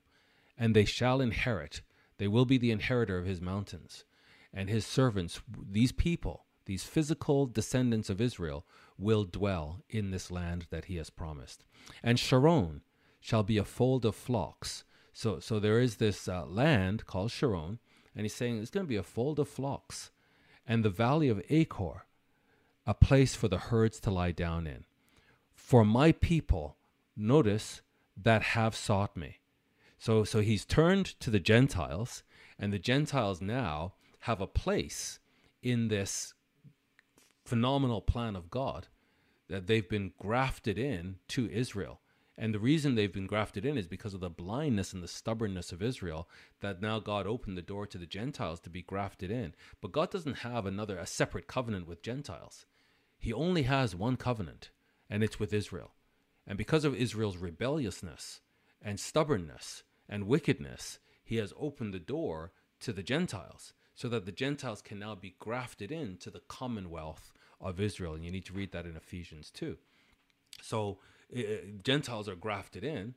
[0.56, 1.82] and they shall inherit
[2.18, 4.04] they will be the inheritor of his mountains
[4.52, 8.64] and his servants these people these physical descendants of Israel
[8.98, 11.64] will dwell in this land that he has promised
[12.02, 12.82] and Sharon
[13.20, 17.78] shall be a fold of flocks so so there is this uh, land called Sharon
[18.14, 20.10] and he's saying it's going to be a fold of flocks
[20.66, 22.06] and the valley of Achor
[22.86, 24.84] a place for the herds to lie down in
[25.70, 26.76] for my people,
[27.16, 27.80] notice,
[28.20, 29.38] that have sought me.
[29.98, 32.24] So, so he's turned to the Gentiles,
[32.58, 35.20] and the Gentiles now have a place
[35.62, 36.34] in this
[37.44, 38.88] phenomenal plan of God.
[39.48, 42.00] that they've been grafted in to Israel.
[42.42, 45.72] And the reason they've been grafted in is because of the blindness and the stubbornness
[45.72, 46.26] of Israel
[46.60, 49.52] that now God opened the door to the Gentiles to be grafted in.
[49.82, 52.64] But God doesn't have another a separate covenant with Gentiles.
[53.18, 54.70] He only has one covenant,
[55.10, 55.92] and it's with Israel.
[56.46, 58.40] And because of Israel's rebelliousness
[58.80, 64.32] and stubbornness and wickedness, he has opened the door to the Gentiles so that the
[64.32, 68.14] Gentiles can now be grafted into the commonwealth of Israel.
[68.14, 69.76] And you need to read that in Ephesians 2.
[70.62, 71.00] So
[71.34, 73.14] Eh, eh, Gentiles are grafted in,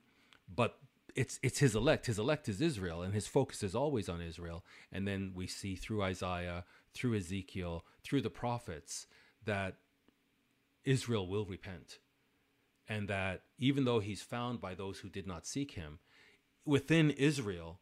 [0.54, 0.78] but
[1.16, 2.08] it's it's his elect.
[2.08, 4.64] His elect is Israel, and his focus is always on Israel.
[4.92, 9.08] And then we see through Isaiah, through Ezekiel, through the prophets
[9.46, 9.76] that
[10.84, 12.00] Israel will repent.
[12.88, 16.00] And that even though he's found by those who did not seek him,
[16.66, 17.80] within Israel,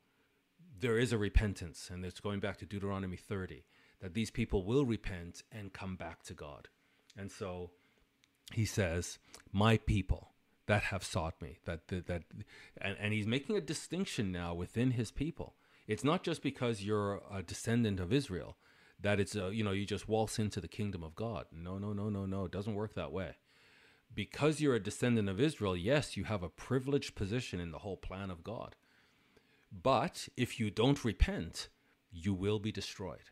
[0.79, 1.89] there is a repentance.
[1.91, 3.63] And it's going back to Deuteronomy 30
[4.01, 6.67] that these people will repent and come back to God.
[7.17, 7.71] And so
[8.53, 9.19] he says,
[9.51, 10.29] My people
[10.67, 12.23] that have sought me, that, that, that
[12.79, 15.55] and, and he's making a distinction now within his people.
[15.87, 18.57] It's not just because you're a descendant of Israel
[19.01, 21.45] that it's a, you know you just waltz into the kingdom of God.
[21.51, 22.45] No, no, no, no, no.
[22.45, 23.35] It doesn't work that way.
[24.13, 27.97] Because you're a descendant of Israel, yes, you have a privileged position in the whole
[27.97, 28.75] plan of God.
[29.71, 31.69] But if you don't repent,
[32.11, 33.30] you will be destroyed.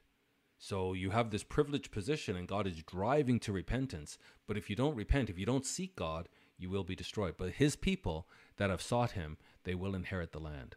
[0.62, 4.18] So you have this privileged position, and God is driving to repentance.
[4.46, 7.36] But if you don't repent, if you don't seek God, you will be destroyed.
[7.38, 10.76] But His people that have sought Him, they will inherit the land.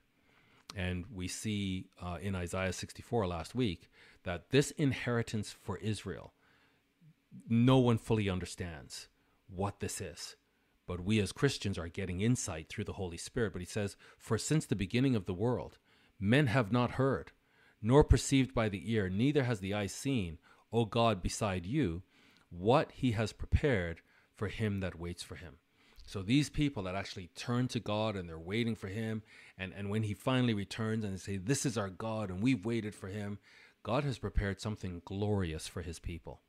[0.76, 3.90] And we see uh, in Isaiah 64 last week
[4.22, 6.32] that this inheritance for Israel,
[7.48, 9.08] no one fully understands
[9.48, 10.36] what this is.
[10.86, 13.52] But we as Christians are getting insight through the Holy Spirit.
[13.52, 15.78] But he says, For since the beginning of the world,
[16.20, 17.32] men have not heard,
[17.82, 20.38] nor perceived by the ear, neither has the eye seen,
[20.72, 22.02] O God, beside you,
[22.50, 24.00] what he has prepared
[24.34, 25.56] for him that waits for him.
[26.06, 29.22] So these people that actually turn to God and they're waiting for him,
[29.58, 32.64] and, and when he finally returns and they say, This is our God, and we've
[32.64, 33.38] waited for him,
[33.82, 36.40] God has prepared something glorious for his people.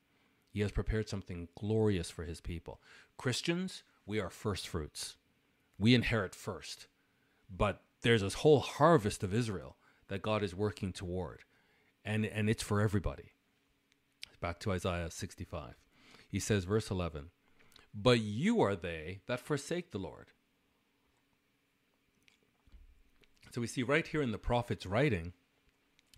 [0.49, 2.79] He has prepared something glorious for his people.
[3.17, 5.15] Christians, we are first fruits.
[5.79, 6.87] We inherit first.
[7.49, 9.77] But there's this whole harvest of Israel
[10.13, 11.39] that God is working toward.
[12.05, 13.31] And, and it's for everybody.
[14.39, 15.73] Back to Isaiah 65.
[16.29, 17.31] He says, verse 11,
[17.95, 20.27] But you are they that forsake the Lord.
[23.51, 25.33] So we see right here in the prophet's writing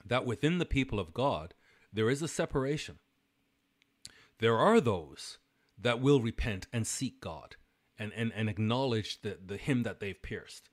[0.05, 1.53] that within the people of God,
[1.93, 2.99] there is a separation.
[4.39, 5.37] There are those
[5.79, 7.55] that will repent and seek God
[7.97, 10.69] and, and, and acknowledge the, the him that they've pierced.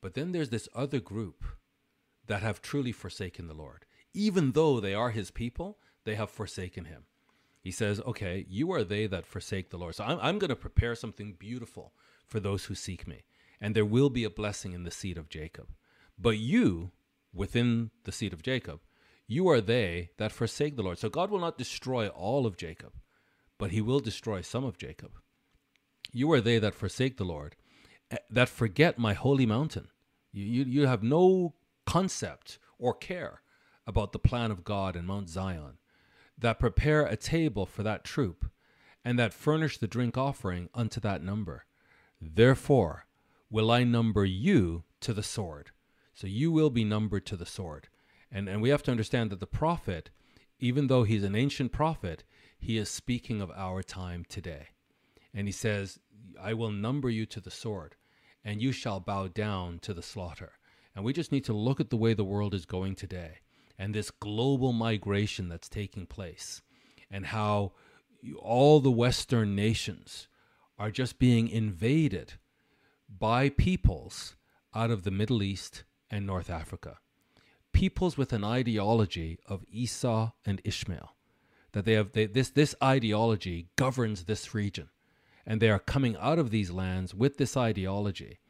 [0.00, 1.44] But then there's this other group
[2.28, 3.84] that have truly forsaken the Lord.
[4.14, 7.04] Even though they are his people, they have forsaken him.
[7.60, 9.94] He says, Okay, you are they that forsake the Lord.
[9.94, 11.92] So I'm, I'm going to prepare something beautiful
[12.26, 13.24] for those who seek me,
[13.60, 15.68] and there will be a blessing in the seed of Jacob.
[16.18, 16.92] But you,
[17.32, 18.80] within the seed of Jacob,
[19.26, 20.98] you are they that forsake the Lord.
[20.98, 22.92] So God will not destroy all of Jacob,
[23.58, 25.12] but he will destroy some of Jacob.
[26.12, 27.56] You are they that forsake the Lord,
[28.10, 29.88] eh, that forget my holy mountain.
[30.32, 31.54] You, you, you have no
[31.88, 33.42] concept or care
[33.86, 35.78] about the plan of God in Mount Zion,
[36.36, 38.50] that prepare a table for that troop,
[39.04, 41.64] and that furnish the drink offering unto that number.
[42.20, 43.06] Therefore
[43.50, 45.70] will I number you to the sword
[46.18, 47.86] so you will be numbered to the sword.
[48.32, 50.10] And, and we have to understand that the prophet,
[50.58, 52.24] even though he's an ancient prophet,
[52.58, 54.70] he is speaking of our time today.
[55.32, 56.00] And he says,
[56.42, 57.94] I will number you to the sword,
[58.44, 60.54] and you shall bow down to the slaughter.
[60.98, 63.38] And we just need to look at the way the world is going today
[63.78, 66.60] and this global migration that's taking place,
[67.08, 67.70] and how
[68.40, 70.26] all the Western nations
[70.76, 72.32] are just being invaded
[73.08, 74.34] by peoples
[74.74, 76.98] out of the Middle East and North Africa.
[77.70, 81.14] Peoples with an ideology of Esau and Ishmael,
[81.74, 84.88] that they have they, this this ideology governs this region,
[85.46, 88.40] and they are coming out of these lands with this ideology,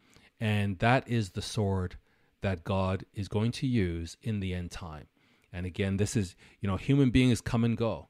[0.40, 1.99] and that is the sword
[2.41, 5.07] that God is going to use in the end time.
[5.53, 8.09] And again, this is you know human beings come and go,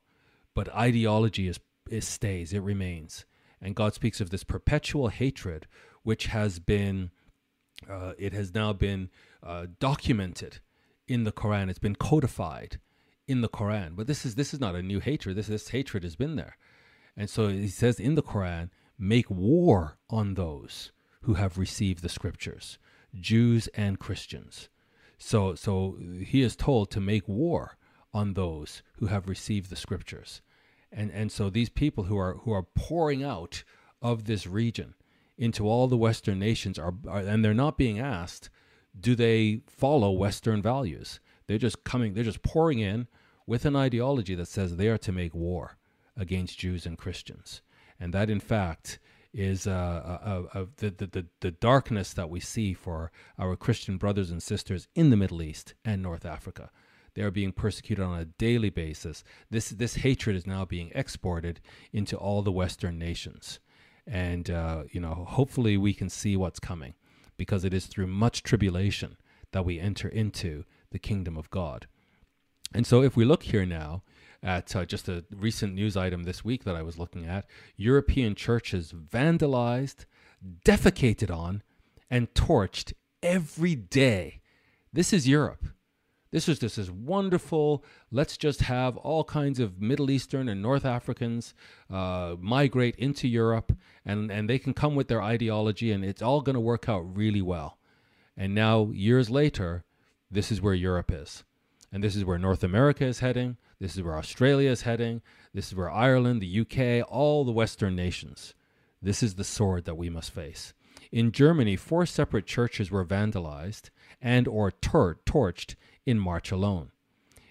[0.55, 1.61] but ideology is
[1.91, 3.24] it stays, it remains,
[3.61, 5.66] and God speaks of this perpetual hatred
[6.03, 7.11] which has been
[7.89, 9.11] uh, it has now been
[9.43, 10.59] uh, documented
[11.07, 11.70] in the Quran.
[11.70, 12.81] It's been codified
[13.26, 13.95] in the Quran.
[13.95, 15.37] But this is this is not a new hatred.
[15.37, 16.57] This this hatred has been there,
[17.16, 22.09] and so he says in the Quran, make war on those who have received the
[22.09, 22.79] scriptures,
[23.21, 24.69] Jews and Christians.
[25.19, 27.77] So so he is told to make war
[28.14, 30.41] on those who have received the scriptures,
[30.93, 33.64] and and so these people who are who are pouring out
[34.01, 34.95] of this region
[35.37, 38.51] into all the Western nations are, are and they're not being asked,
[38.99, 41.21] do they follow Western values?
[41.47, 43.07] They're just coming, they're just pouring in
[43.47, 45.79] with an ideology that says they are to make war
[46.16, 47.62] against Jews and Christians,
[47.99, 48.99] and that in fact
[49.33, 49.70] is uh,
[50.24, 54.89] uh, uh, the, the, the darkness that we see for our Christian brothers and sisters
[54.95, 56.70] in the Middle East and North Africa.
[57.14, 59.24] They are being persecuted on a daily basis.
[59.51, 61.61] This, this hatred is now being exported
[61.93, 63.61] into all the Western nations.
[64.07, 66.95] And, uh, you know, hopefully we can see what's coming
[67.37, 69.16] because it is through much tribulation
[69.53, 71.87] that we enter into the kingdom of God.
[72.72, 74.03] And so if we look here now,
[74.43, 77.47] at uh, just a recent news item this week that I was looking at.
[77.76, 80.05] European churches vandalized,
[80.64, 81.62] defecated on,
[82.11, 84.41] and torched every day.
[84.93, 85.66] This is Europe.
[86.30, 87.82] This is this is wonderful.
[88.11, 91.55] Let's just have all kinds of Middle Eastern and North Africans
[91.91, 93.72] uh, migrate into Europe,
[94.05, 97.16] and and they can come with their ideology, and it's all going to work out
[97.16, 97.78] really well.
[98.36, 99.84] And now, years later,
[100.30, 101.45] this is where Europe is,
[101.93, 103.57] and this is where North America is heading.
[103.80, 105.22] This is where Australia is heading.
[105.55, 108.55] This is where Ireland, the UK, all the Western nations.
[109.01, 110.74] This is the sword that we must face.
[111.12, 116.91] In Germany, four separate churches were vandalized and or tor- torched in March alone.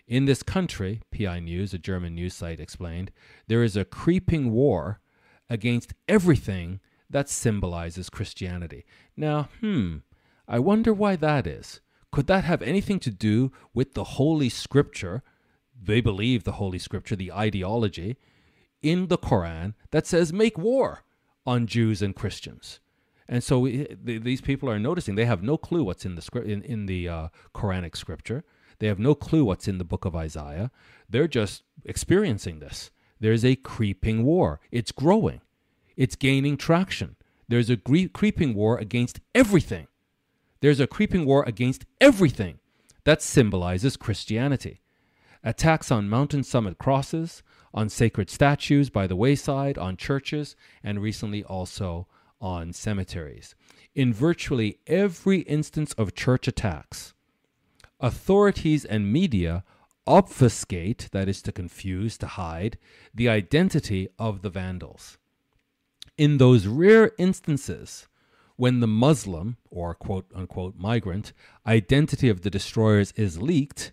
[0.08, 3.12] In this country, PI News, a German news site, explained,
[3.48, 5.00] there is a creeping war
[5.50, 6.80] against everything
[7.10, 8.86] that symbolizes Christianity.
[9.16, 9.98] Now, hmm,
[10.48, 11.82] I wonder why that is.
[12.12, 15.24] Could that have anything to do with the Holy Scripture
[15.82, 18.18] they believe the Holy Scripture, the ideology
[18.82, 21.04] in the Quran that says make war
[21.46, 22.80] on Jews and Christians.
[23.30, 26.48] And so we, these people are noticing they have no clue what's in the script
[26.48, 28.44] in, in the uh, Quranic scripture.
[28.80, 30.72] They have no clue what's in the book of Isaiah.
[31.10, 32.92] They're just experiencing this.
[33.20, 34.60] There's a creeping war.
[34.72, 35.42] It's growing.
[35.98, 37.16] It's gaining traction.
[37.50, 39.88] There's a gre- creeping war against everything.
[40.60, 42.60] There's a creeping war against everything
[43.04, 44.82] that symbolizes Christianity
[45.44, 47.42] attacks on mountain summit crosses,
[47.74, 52.08] on sacred statues by the wayside, on churches, and recently also
[52.42, 53.56] on cemeteries.
[53.96, 57.14] In virtually every instance of church attacks,
[58.00, 59.64] authorities and media
[60.06, 62.78] obfuscate, that is to confuse, to hide,
[63.14, 65.18] the identity of the vandals.
[66.18, 68.08] In those rare instances
[68.58, 71.32] when the Muslim, or quote unquote migrant,
[71.66, 73.92] identity of the destroyers is leaked,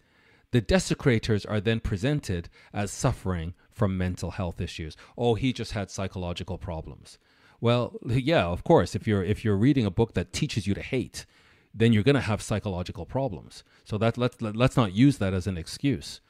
[0.50, 4.96] the desecrators are then presented as suffering from mental health issues.
[5.16, 7.18] Oh, he just had psychological problems.
[7.60, 10.82] Well, yeah, of course, if you're if you're reading a book that teaches you to
[10.82, 11.26] hate,
[11.74, 13.64] then you're going to have psychological problems.
[13.84, 16.20] So that let's let, us let us not use that as an excuse.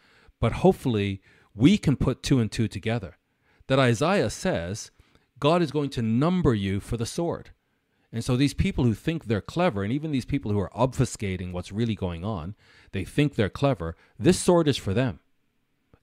[0.41, 1.23] But hopefully,
[1.55, 3.17] we can put two and two together.
[3.69, 4.91] That Isaiah says
[5.39, 7.51] God is going to number you for the sword.
[8.15, 11.51] And so these people who think they're clever, and even these people who are obfuscating
[11.51, 12.55] what's really going on,
[12.93, 13.97] they think they're clever.
[14.17, 15.19] This sword is for them.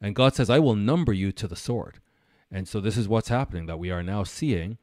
[0.01, 2.01] And God says, I will number you to the sword.
[2.51, 4.77] And so this is what's happening that we are now seeing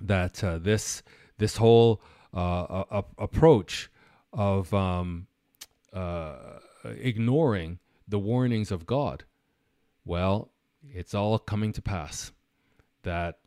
[0.00, 1.02] that uh, this
[1.38, 2.00] this whole
[2.32, 3.90] uh, uh, approach
[4.32, 5.26] of um,
[5.92, 6.36] uh,
[6.84, 9.24] ignoring the warnings of God,
[10.04, 10.52] well,
[10.88, 12.30] it's all coming to pass.
[13.02, 13.38] That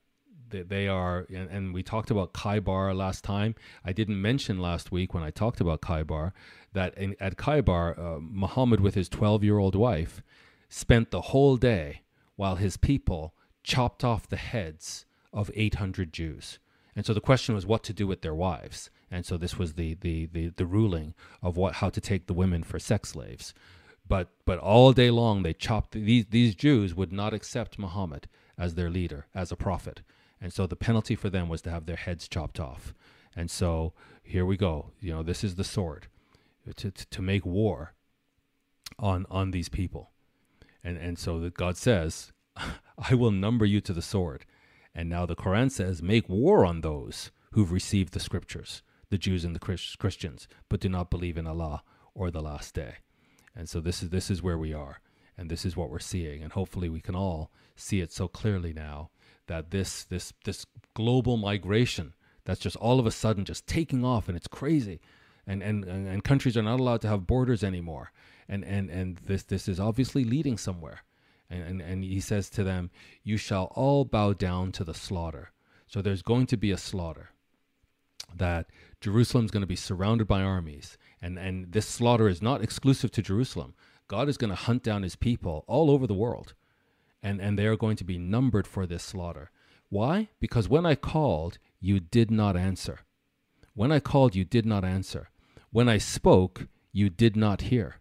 [0.49, 3.55] they are, and, and, we talked about Khaybar last time.
[3.83, 6.31] I didn't mention last week when I talked about Khaybar
[6.73, 10.21] that in, at Khaybar, uh, Muhammad with his 12 year old wife
[10.69, 12.01] spent the whole day
[12.35, 13.33] while his people
[13.63, 16.59] chopped off the heads of 800 Jews.
[16.95, 18.89] And so the question was what to do with their wives.
[19.11, 22.33] And so this was the, the, the, the ruling of what how to take the
[22.33, 23.53] women for sex slaves.
[24.07, 28.27] But but all day long they chopped these these Jews would not accept Muhammad
[28.57, 30.01] as their leader, as a prophet.
[30.41, 32.93] And so the penalty for them was to have their heads chopped off.
[33.35, 34.91] And so here we go.
[34.99, 36.07] You know, this is the sword
[36.75, 37.93] to, to, to make war
[38.99, 40.11] on on these people.
[40.83, 42.31] And and so that God says,
[42.97, 44.45] I will number you to the sword.
[44.93, 48.81] And now the Quran says, make war on those who've received the scriptures,
[49.11, 51.83] the Jews and the Christians, but do not believe in Allah
[52.15, 52.95] or the last day.
[53.55, 54.99] And so this is this is where we are,
[55.37, 58.73] and this is what we're seeing, and hopefully we can all see it so clearly
[58.73, 59.11] now
[59.47, 62.13] that this this this global migration
[62.47, 65.01] that's just all of a sudden just taking off and it's crazy.
[65.45, 68.13] And and and countries are not allowed to have borders anymore.
[68.47, 71.03] And and and this this is obviously leading somewhere.
[71.49, 72.89] And and, and he says to them
[73.23, 75.51] you shall all bow down to the slaughter.
[75.87, 77.31] So there's going to be a slaughter.
[78.33, 78.67] That
[79.01, 80.97] Jerusalem's going to be surrounded by armies.
[81.21, 83.73] And and this slaughter is not exclusive to Jerusalem.
[84.07, 86.53] God is going to hunt down his people all over the world
[87.21, 89.51] and, and they are going to be numbered for this slaughter.
[89.89, 90.29] Why?
[90.39, 92.99] Because when I called, you did not answer.
[93.73, 95.29] When I called, you did not answer.
[95.71, 97.97] When I spoke, you did not hear.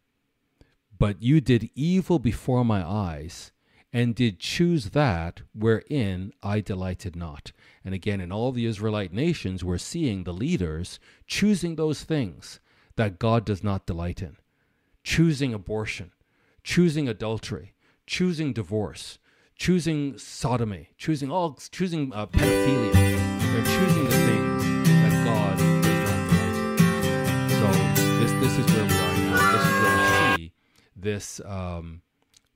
[0.98, 3.52] But you did evil before my eyes,
[3.92, 7.52] and did choose that wherein I delighted not.
[7.84, 12.60] And again, in all the Israelite nations, we're seeing the leaders choosing those things
[12.96, 14.36] that God does not delight in
[15.06, 16.10] choosing abortion,
[16.64, 17.72] choosing adultery,
[18.06, 19.18] choosing divorce,
[19.56, 22.92] choosing sodomy, choosing all, choosing uh, pedophilia.
[22.92, 26.78] They're choosing the things that God does not in.
[27.50, 27.68] So
[28.20, 29.52] this this is where we are now.
[29.52, 30.52] This is where we see
[31.06, 32.02] this um,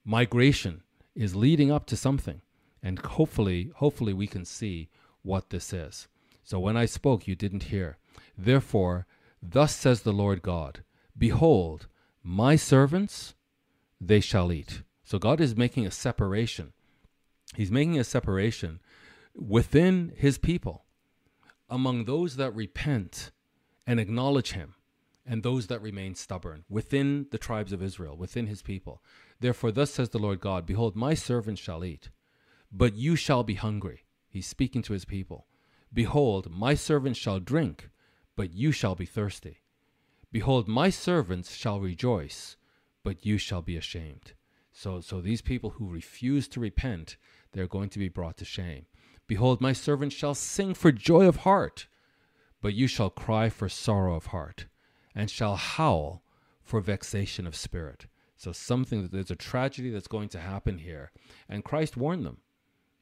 [0.05, 0.83] migration
[1.15, 2.41] is leading up to something,
[2.83, 4.89] and hopefully, hopefully, we can see
[5.23, 6.09] what this is.
[6.43, 7.99] So when I spoke, you didn't hear.
[8.37, 9.07] Therefore,
[9.43, 10.83] thus says the Lord God:
[11.17, 11.87] Behold,
[12.23, 13.35] my servants,
[14.01, 14.83] they shall eat.
[15.11, 16.73] So God is making a separation.
[17.57, 18.79] He's making a separation
[19.35, 20.85] within his people
[21.69, 23.33] among those that repent
[23.89, 24.77] and acknowledge him
[25.27, 29.03] and those that remain stubborn within the tribes of Israel, within his people.
[29.41, 32.11] Therefore, thus says the Lord God Behold, my servants shall eat,
[32.71, 34.05] but you shall be hungry.
[34.29, 35.49] He's speaking to his people.
[35.93, 37.91] Behold, my servants shall drink,
[38.37, 39.63] but you shall be thirsty.
[40.31, 42.57] Behold, my servants shall rejoice,
[43.03, 44.35] but you shall be ashamed.
[44.81, 47.19] So, so these people who refuse to repent,
[47.53, 48.87] they're going to be brought to shame.
[49.27, 51.87] Behold, my servants shall sing for joy of heart,
[52.63, 54.69] but you shall cry for sorrow of heart,
[55.15, 56.23] and shall howl
[56.63, 58.07] for vexation of spirit.
[58.39, 61.13] So, something that there's a tragedy that's going to happen here.
[61.47, 62.39] And Christ warned them.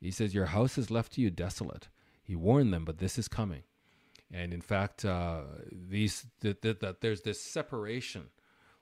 [0.01, 1.87] He says, Your house is left to you desolate.
[2.25, 3.63] He warned them, but this is coming.
[4.33, 8.31] And in fact, uh, these that, that, that there's this separation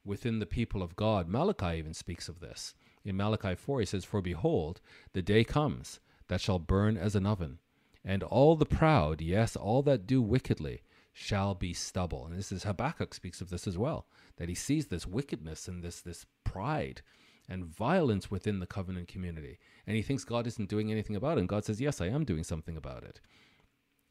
[0.02, 1.28] within the people of God.
[1.28, 2.74] Malachi even speaks of this.
[3.06, 4.80] In Malachi 4, he says, For behold,
[5.12, 7.60] the day comes that shall burn as an oven,
[8.04, 10.82] and all the proud, yes, all that do wickedly,
[11.12, 12.26] shall be stubble.
[12.26, 14.06] And this is Habakkuk speaks of this as well,
[14.38, 17.02] that he sees this wickedness and this this pride
[17.48, 19.58] and violence within the covenant community.
[19.86, 21.40] And he thinks God isn't doing anything about it.
[21.40, 23.20] And God says, Yes, I am doing something about it.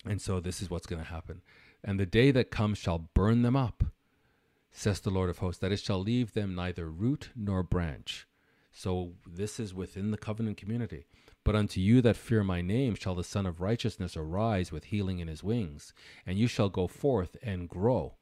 [0.05, 1.41] And so this is what's going to happen.
[1.83, 3.83] And the day that comes shall burn them up,
[4.71, 8.25] says the Lord of hosts, that it shall leave them neither root nor branch.
[8.77, 11.05] So this is within the covenant community.
[11.45, 15.19] But unto you that fear my name shall the Sun of Righteousness arise with healing
[15.19, 15.93] in his wings,
[16.25, 18.15] and you shall go forth and grow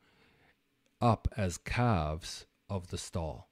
[1.01, 3.49] up as calves of the stall.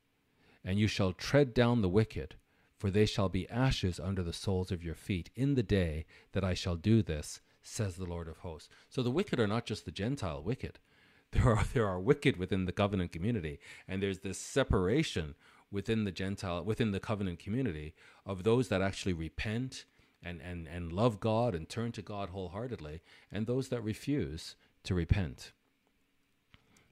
[0.63, 2.35] And you shall tread down the wicked,
[2.77, 6.43] for they shall be ashes under the soles of your feet in the day that
[6.43, 8.69] I shall do this, says the Lord of hosts.
[8.89, 10.77] So the wicked are not just the Gentile wicked.
[11.31, 15.35] There are there are wicked within the covenant community, and there's this separation
[15.71, 17.93] within the Gentile within the covenant community
[18.25, 19.85] of those that actually repent
[20.23, 23.01] and, and, and love God and turn to God wholeheartedly,
[23.31, 25.51] and those that refuse to repent.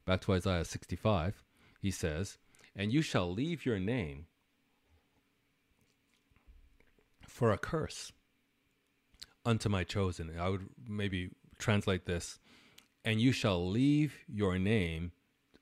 [0.05, 1.43] Back to Isaiah 65,
[1.79, 2.37] he says,
[2.75, 4.25] And you shall leave your name
[7.21, 8.11] for a curse
[9.45, 10.31] unto my chosen.
[10.39, 12.39] I would maybe translate this,
[13.05, 15.11] and you shall leave your name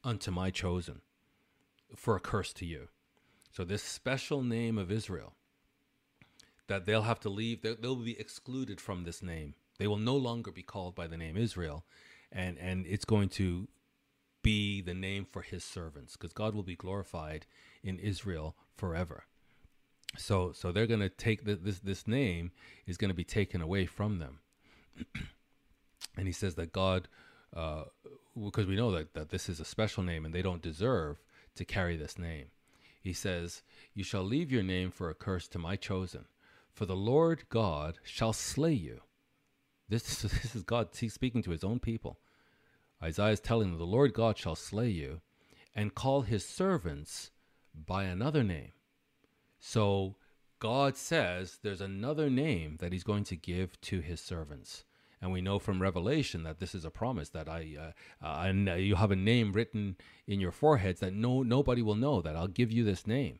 [0.03, 1.01] unto my chosen
[1.95, 2.87] for a curse to you.
[3.57, 5.33] So, this special name of Israel,
[6.67, 9.55] that they'll have to leave, they'll be excluded from this name.
[9.79, 11.83] They will no longer be called by the name Israel,
[12.31, 13.67] and, and it's going to
[14.43, 17.47] be the name for his servants, because God will be glorified
[17.83, 19.23] in Israel forever.
[20.19, 22.51] So so they're going to take the, this this name
[22.85, 24.39] is going to be taken away from them.
[26.15, 27.07] And he says that god
[27.55, 27.85] uh,
[28.35, 31.23] because we know that, that this is a special name and they don't deserve
[31.55, 32.47] to carry this name
[33.07, 36.25] he says you shall leave your name for a curse to my chosen
[36.73, 38.99] for the lord god shall slay you.
[39.87, 42.19] This, this is god speaking to his own people.
[43.01, 45.21] Isaiah is telling them the lord god shall slay you
[45.73, 47.31] and call his servants
[47.73, 48.73] by another name.
[49.57, 50.17] So
[50.59, 54.83] God says there's another name that he's going to give to his servants.
[55.21, 57.75] And we know from Revelation that this is a promise that I,
[58.21, 59.97] uh, uh, and you have a name written
[60.27, 63.39] in your foreheads that no nobody will know that I'll give you this name.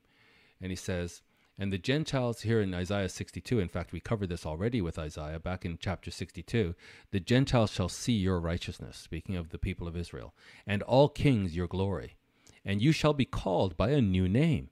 [0.60, 1.22] And he says,
[1.60, 5.40] and the Gentiles here in Isaiah 62, in fact, we covered this already with Isaiah
[5.40, 6.76] back in chapter 62.
[7.12, 10.36] The Gentiles shall see your righteousness, speaking of the people of Israel,
[10.68, 12.16] and all kings your glory.
[12.64, 14.70] And you shall be called by a new name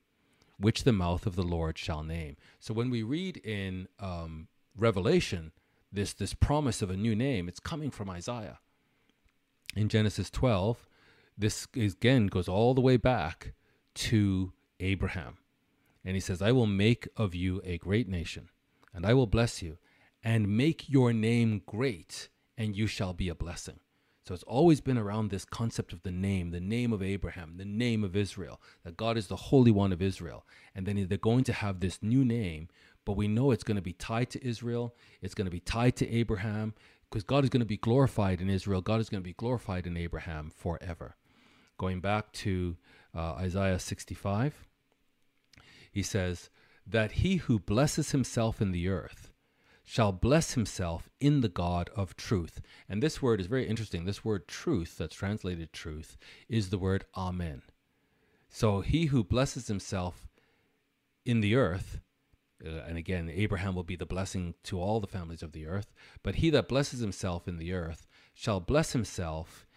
[0.60, 2.38] which the mouth of the Lord shall name.
[2.60, 4.48] So when we read in um,
[4.78, 5.52] Revelation
[5.92, 8.60] this this promise of a new name, it's coming from Isaiah.
[9.76, 10.88] In Genesis 12,
[11.38, 13.54] this again goes all the way back
[13.96, 15.38] to Abraham.
[16.04, 18.50] And he says, I will make of you a great nation,
[18.94, 19.78] and I will bless you,
[20.24, 23.80] and make your name great, and you shall be a blessing.
[24.28, 27.66] So it's always been around this concept of the name, the name of Abraham, the
[27.66, 30.46] name of Israel, that God is the Holy One of Israel.
[30.74, 32.70] And then they're going to have this new name,
[33.06, 35.96] but we know it's going to be tied to Israel, it's going to be tied
[35.98, 36.74] to Abraham,
[37.08, 39.86] because God is going to be glorified in Israel, God is going to be glorified
[39.86, 41.16] in Abraham forever.
[41.78, 42.78] Going back to
[43.16, 44.66] uh, Isaiah 65,
[45.92, 46.50] he says,
[46.88, 49.30] That he who blesses himself in the earth,
[49.86, 52.60] shall bless himself in the God of truth.
[52.90, 54.04] And this word is very interesting.
[54.04, 56.18] This word truth, that's translated truth,
[56.50, 57.62] is the word Amen.
[58.50, 60.28] So he who blesses himself
[61.24, 62.00] in the earth,
[62.66, 65.94] uh, and again, Abraham will be the blessing to all the families of the earth,
[66.24, 69.68] but he that blesses himself in the earth shall bless himself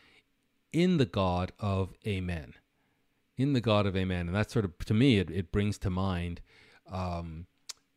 [0.72, 2.54] in the God of Amen.
[3.36, 4.26] In the God of Amen.
[4.26, 6.40] And that sort of, to me, it, it brings to mind.
[6.90, 7.46] Um,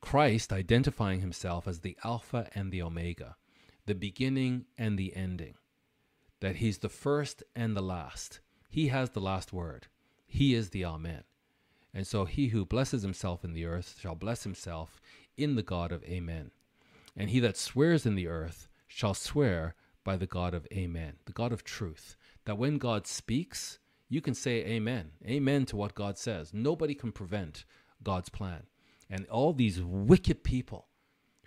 [0.02, 3.36] Christ identifying himself as the Alpha and the Omega,
[3.86, 5.54] the beginning and the ending,
[6.40, 8.40] that he's the first and the last.
[8.70, 9.88] He has the last word.
[10.26, 11.24] He is the Amen.
[11.94, 15.00] And so he who blesses himself in the earth shall bless himself
[15.38, 16.52] in the God of Amen.
[17.16, 21.34] And he that swears in the earth shall swear by the God of Amen, the
[21.34, 22.16] God of truth.
[22.46, 23.78] That when God speaks,
[24.10, 25.12] you can say Amen.
[25.28, 26.54] Amen to what God says.
[26.54, 27.66] Nobody can prevent
[28.04, 28.64] God's plan
[29.12, 30.88] and all these wicked people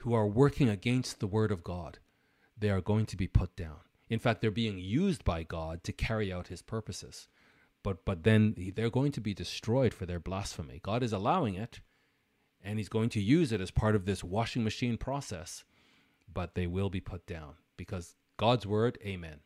[0.00, 1.98] who are working against the word of God,
[2.56, 3.78] they are going to be put down.
[4.10, 7.26] In fact, they're being used by God to carry out his purposes.
[7.82, 10.80] But but then they're going to be destroyed for their blasphemy.
[10.82, 11.80] God is allowing it,
[12.62, 15.64] and he's going to use it as part of this washing machine process,
[16.32, 19.40] but they will be put down because God's word, amen.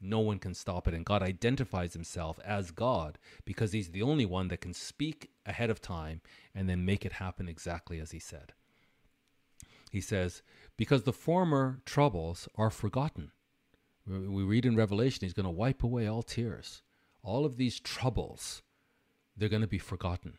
[0.00, 0.94] No one can stop it.
[0.94, 5.70] And God identifies himself as God because he's the only one that can speak ahead
[5.70, 6.20] of time
[6.54, 8.52] and then make it happen exactly as he said.
[9.90, 10.42] He says,
[10.76, 13.32] Because the former troubles are forgotten.
[14.06, 16.82] We read in Revelation, he's going to wipe away all tears.
[17.22, 18.62] All of these troubles,
[19.36, 20.38] they're going to be forgotten.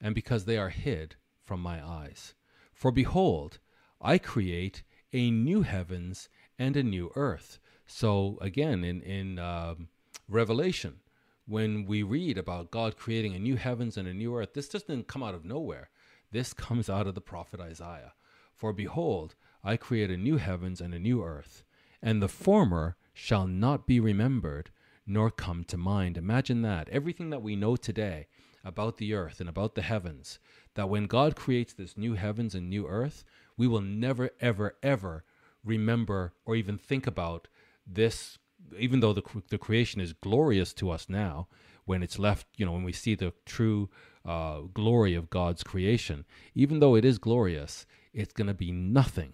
[0.00, 2.34] And because they are hid from my eyes.
[2.72, 3.58] For behold,
[4.00, 4.82] I create
[5.12, 6.28] a new heavens
[6.58, 7.58] and a new earth
[7.88, 9.88] so again, in in um,
[10.28, 11.00] Revelation,
[11.46, 15.08] when we read about God creating a new heavens and a new earth, this doesn't
[15.08, 15.88] come out of nowhere.
[16.30, 18.12] This comes out of the prophet Isaiah.
[18.54, 19.34] For behold,
[19.64, 21.64] I create a new heavens and a new earth,
[22.02, 24.70] and the former shall not be remembered
[25.06, 26.18] nor come to mind.
[26.18, 26.88] Imagine that.
[26.90, 28.26] Everything that we know today
[28.62, 30.38] about the earth and about the heavens,
[30.74, 33.24] that when God creates this new heavens and new earth,
[33.56, 35.24] we will never, ever, ever
[35.64, 37.48] remember or even think about
[37.88, 38.38] this,
[38.78, 41.48] even though the, the creation is glorious to us now,
[41.84, 43.88] when it's left, you know, when we see the true
[44.24, 49.32] uh, glory of God's creation, even though it is glorious, it's going to be nothing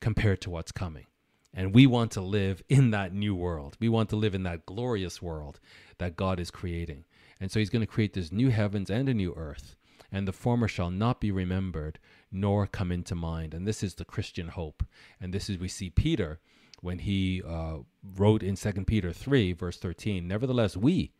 [0.00, 1.06] compared to what's coming.
[1.52, 3.76] And we want to live in that new world.
[3.80, 5.60] We want to live in that glorious world
[5.98, 7.04] that God is creating.
[7.40, 9.76] And so he's going to create this new heavens and a new earth.
[10.12, 11.98] And the former shall not be remembered,
[12.32, 13.52] nor come into mind.
[13.52, 14.84] And this is the Christian hope.
[15.20, 16.40] And this is, we see Peter
[16.80, 21.12] when he uh, wrote in 2 Peter 3, verse 13, Nevertheless, we,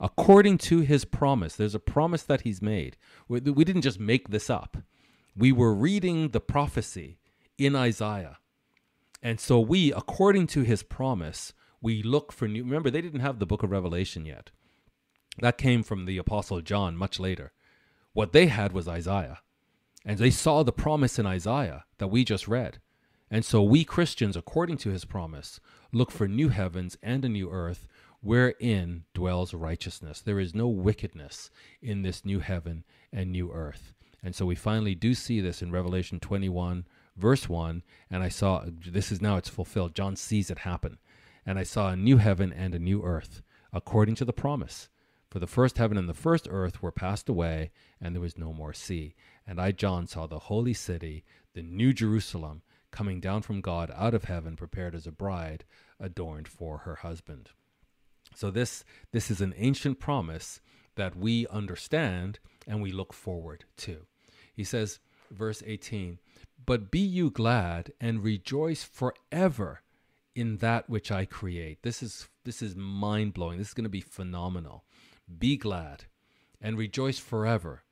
[0.00, 2.96] according to his promise, there's a promise that he's made.
[3.28, 4.76] We, we didn't just make this up.
[5.36, 7.18] We were reading the prophecy
[7.58, 8.38] in Isaiah.
[9.22, 12.62] And so we, according to his promise, we look for new.
[12.62, 14.50] Remember, they didn't have the book of Revelation yet.
[15.40, 17.52] That came from the Apostle John much later.
[18.12, 19.40] What they had was Isaiah.
[20.04, 22.78] And they saw the promise in Isaiah that we just read.
[23.30, 25.60] And so we Christians, according to his promise,
[25.92, 27.88] look for new heavens and a new earth
[28.20, 30.20] wherein dwells righteousness.
[30.20, 31.50] There is no wickedness
[31.82, 33.92] in this new heaven and new earth.
[34.22, 37.82] And so we finally do see this in Revelation 21, verse 1.
[38.10, 39.94] And I saw, this is now it's fulfilled.
[39.94, 40.98] John sees it happen.
[41.44, 44.88] And I saw a new heaven and a new earth, according to the promise.
[45.30, 47.70] For the first heaven and the first earth were passed away,
[48.00, 49.14] and there was no more sea.
[49.46, 51.24] And I, John, saw the holy city,
[51.54, 52.62] the new Jerusalem
[52.96, 55.66] coming down from God out of heaven, prepared as a bride
[56.00, 57.50] adorned for her husband.
[58.34, 60.62] So this this is an ancient promise
[60.94, 64.06] that we understand and we look forward to.
[64.54, 64.98] He says,
[65.30, 66.18] verse 18,
[66.64, 69.82] But be you glad and rejoice forever
[70.34, 71.82] in that which I create.
[71.82, 73.58] This is this is mind blowing.
[73.58, 74.84] This is going to be phenomenal.
[75.38, 76.04] Be glad
[76.62, 77.82] and rejoice forever.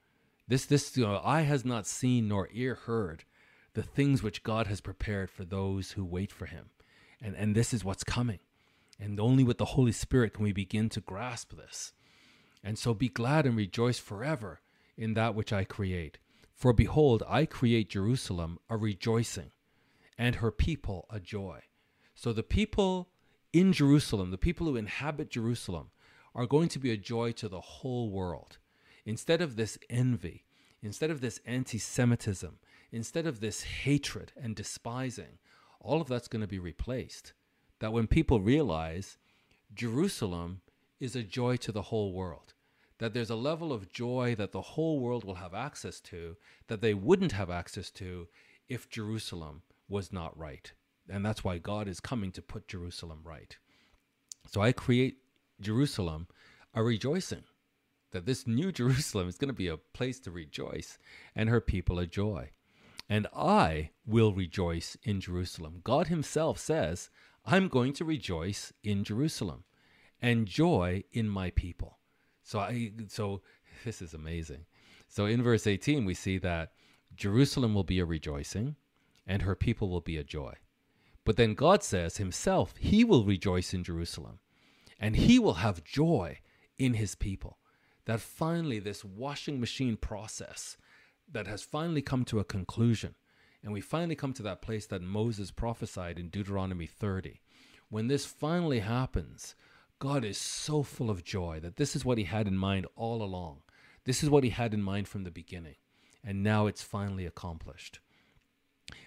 [0.49, 3.25] This this you know, eye has not seen nor ear heard
[3.75, 6.71] the things which God has prepared for those who wait for him.
[7.21, 8.39] And, and this is what's coming.
[8.99, 11.93] And only with the Holy Spirit can we begin to grasp this.
[12.63, 14.61] And so be glad and rejoice forever
[14.97, 16.19] in that which I create.
[16.55, 19.51] For behold, I create Jerusalem a rejoicing,
[20.17, 21.63] and her people a joy.
[22.15, 23.09] So the people
[23.53, 25.91] in Jerusalem, the people who inhabit Jerusalem,
[26.35, 28.59] are going to be a joy to the whole world.
[29.05, 30.45] Instead of this envy,
[30.83, 32.59] instead of this anti Semitism,
[32.95, 35.39] instead of this hatred and despising,
[35.81, 37.33] all of that's going to be replaced.
[37.81, 39.19] That when people realize
[39.75, 40.61] Jerusalem
[41.01, 42.55] is a joy to the whole world,
[42.99, 46.37] that there's a level of joy that the whole world will have access to
[46.69, 48.29] that they wouldn't have access to
[48.69, 50.73] if Jerusalem was not right.
[51.09, 53.57] And that's why God is coming to put Jerusalem right.
[54.47, 55.19] So I create
[55.61, 56.29] Jerusalem
[56.73, 57.43] a rejoicing,
[58.13, 60.97] that this new Jerusalem is going to be a place to rejoice
[61.35, 62.51] and her people a joy.
[63.15, 65.83] And I will rejoice in Jerusalem.
[65.85, 67.11] God Himself says,
[67.47, 69.63] I'm going to rejoice in Jerusalem
[70.21, 72.01] and joy in my people.
[72.43, 73.43] So I so
[73.85, 74.67] this is amazing.
[75.07, 76.73] So in verse 18 we see that
[77.15, 78.75] Jerusalem will be a rejoicing
[79.29, 80.55] and her people will be a joy.
[81.25, 84.41] But then God says himself he will rejoice in Jerusalem
[84.99, 86.41] and he will have joy
[86.79, 87.59] in his people.
[88.07, 90.77] That finally this washing machine process
[91.31, 93.15] that has finally come to a conclusion
[93.65, 97.41] and we finally come to that place that Moses prophesied in Deuteronomy 30.
[97.89, 99.55] When this finally happens,
[99.99, 103.23] God is so full of joy that this is what he had in mind all
[103.23, 103.63] along.
[104.05, 105.77] This is what he had in mind from the beginning.
[106.23, 108.01] And now it's finally accomplished.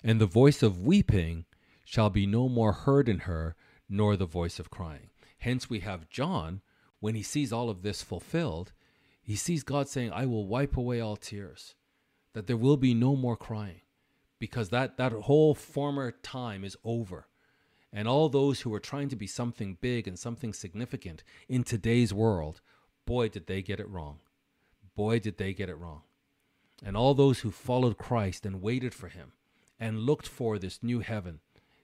[0.03, 1.45] And the voice of weeping
[1.85, 3.55] shall be no more heard in her,
[3.87, 5.11] nor the voice of crying.
[5.37, 6.61] Hence, we have John,
[6.99, 8.73] when he sees all of this fulfilled,
[9.21, 11.75] he sees God saying, I will wipe away all tears,
[12.37, 13.81] that there will be no more crying,
[14.37, 17.25] because that, that whole former time is over.
[17.91, 22.13] And all those who were trying to be something big and something significant in today's
[22.13, 22.61] world,
[23.07, 24.19] boy, did they get it wrong.
[24.95, 26.03] Boy, did they get it wrong.
[26.85, 29.31] And all those who followed Christ and waited for him
[29.79, 31.39] and looked for this new heaven,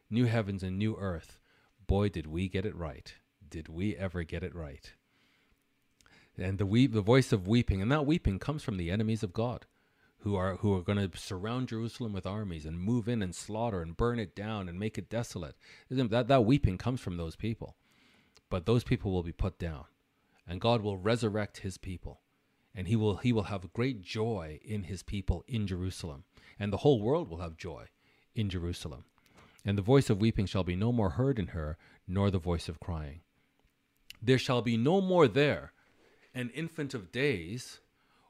[0.07, 1.39] new heavens and new earth,
[1.87, 3.11] boy, did we get it right.
[3.49, 4.93] Did we ever get it right?
[6.37, 9.33] And the weep, the voice of weeping, and that weeping comes from the enemies of
[9.33, 9.65] God
[10.23, 13.81] who are who are going to surround Jerusalem with armies and move in and slaughter
[13.81, 15.55] and burn it down and make it desolate.
[15.89, 17.75] That that weeping comes from those people.
[18.49, 19.85] But those people will be put down.
[20.47, 22.21] And God will resurrect his people.
[22.73, 26.23] And he will he will have great joy in his people in Jerusalem.
[26.57, 27.87] And the whole world will have joy
[28.33, 29.03] in Jerusalem.
[29.65, 32.69] And the voice of weeping shall be no more heard in her, nor the voice
[32.69, 33.21] of crying.
[34.21, 35.73] There shall be no more there
[36.33, 37.79] an infant of days,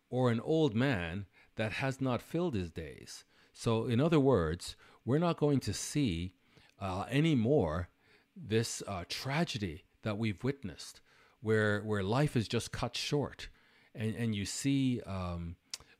[0.10, 1.26] or an old man
[1.56, 3.24] that has not filled his days.
[3.54, 4.76] So, in other words,
[5.06, 6.34] we're not going to see
[6.80, 7.90] uh, anymore
[8.36, 11.02] this uh, tragedy that we've witnessed,
[11.42, 13.50] where where life is just cut short,
[13.94, 15.56] and and you see um,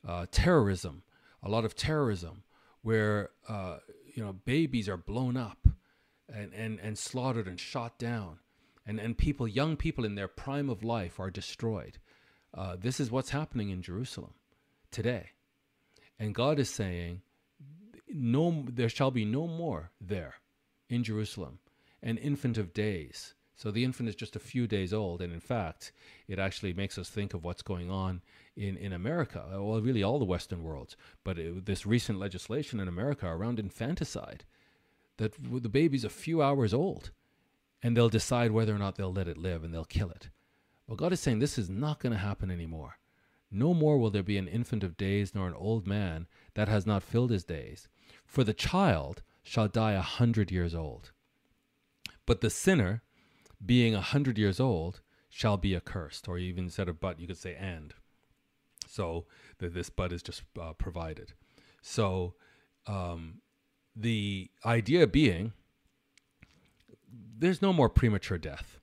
[0.06, 1.02] uh, terrorism,
[1.42, 2.42] a lot of terrorism,
[2.82, 3.78] where uh,
[4.14, 5.68] you know babies are blown up,
[6.28, 8.38] and and and slaughtered and shot down,
[8.86, 11.98] and and people, young people in their prime of life, are destroyed.
[12.52, 14.34] Uh, this is what's happening in Jerusalem
[14.90, 15.30] today.
[16.18, 17.22] And God is saying,
[18.08, 20.34] no, there shall be no more there
[20.88, 21.58] in Jerusalem,
[22.02, 23.34] an infant of days.
[23.56, 25.20] So the infant is just a few days old.
[25.20, 25.92] And in fact,
[26.28, 28.22] it actually makes us think of what's going on
[28.56, 30.96] in, in America, well, really all the Western worlds.
[31.22, 34.44] But it, this recent legislation in America around infanticide,
[35.16, 37.10] that the baby's a few hours old
[37.82, 40.30] and they'll decide whether or not they'll let it live and they'll kill it.
[40.86, 42.98] Well, God is saying this is not going to happen anymore.
[43.54, 46.84] No more will there be an infant of days, nor an old man that has
[46.84, 47.86] not filled his days.
[48.26, 51.12] For the child shall die a hundred years old.
[52.26, 53.02] But the sinner,
[53.64, 56.26] being a hundred years old, shall be accursed.
[56.26, 57.94] Or even instead of but, you could say and.
[58.88, 59.26] So
[59.58, 61.34] that this but is just uh, provided.
[61.80, 62.34] So
[62.88, 63.40] um,
[63.94, 65.52] the idea being
[67.38, 68.80] there's no more premature death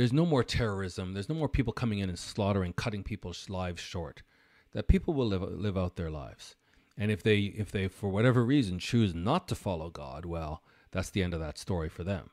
[0.00, 1.12] there's no more terrorism.
[1.12, 4.22] There's no more people coming in and slaughtering, cutting people's lives short.
[4.72, 6.56] That people will live live out their lives.
[6.96, 11.10] And if they if they for whatever reason choose not to follow God, well, that's
[11.10, 12.30] the end of that story for them.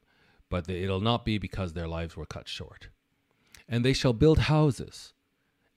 [0.50, 2.88] But they, it'll not be because their lives were cut short.
[3.68, 5.12] And they shall build houses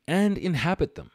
[0.07, 1.11] and inhabit them.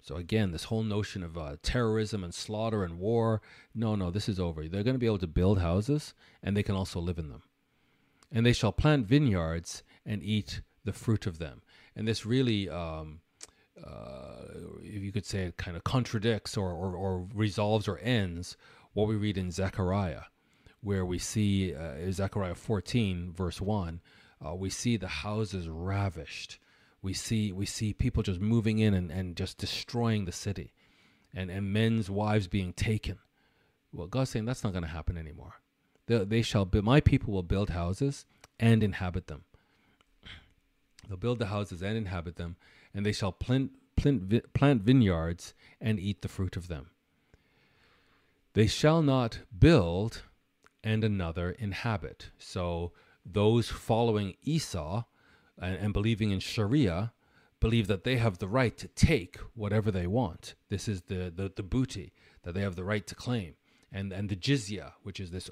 [0.00, 3.42] So again, this whole notion of uh, terrorism and slaughter and war,
[3.74, 4.68] no, no, this is over.
[4.68, 7.42] They're going to be able to build houses and they can also live in them
[8.32, 11.60] and they shall plant vineyards and eat the fruit of them.
[11.94, 13.20] And this really, um,
[13.84, 14.44] uh,
[14.80, 18.56] if you could say it, kind of contradicts or, or, or, resolves or ends
[18.94, 20.22] what we read in Zechariah,
[20.80, 24.00] where we see uh, Zechariah 14, verse 1,
[24.46, 26.58] uh, we see the houses ravished.
[27.02, 30.72] We see, we see people just moving in and, and just destroying the city.
[31.34, 33.18] and, and men's wives being taken.
[33.92, 35.60] Well, God's saying that's not going to happen anymore.
[36.06, 38.24] They, they shall be, my people will build houses
[38.58, 39.44] and inhabit them.
[41.08, 42.56] They'll build the houses and inhabit them,
[42.94, 46.90] and they shall plant, plant, plant vineyards and eat the fruit of them.
[48.54, 50.22] They shall not build
[50.82, 52.30] and another inhabit.
[52.38, 52.92] So
[53.24, 55.04] those following Esau
[55.60, 57.12] and, and believing in Sharia
[57.60, 60.54] believe that they have the right to take whatever they want.
[60.68, 63.54] This is the, the, the booty that they have the right to claim.
[63.92, 65.48] And, and the jizya, which is this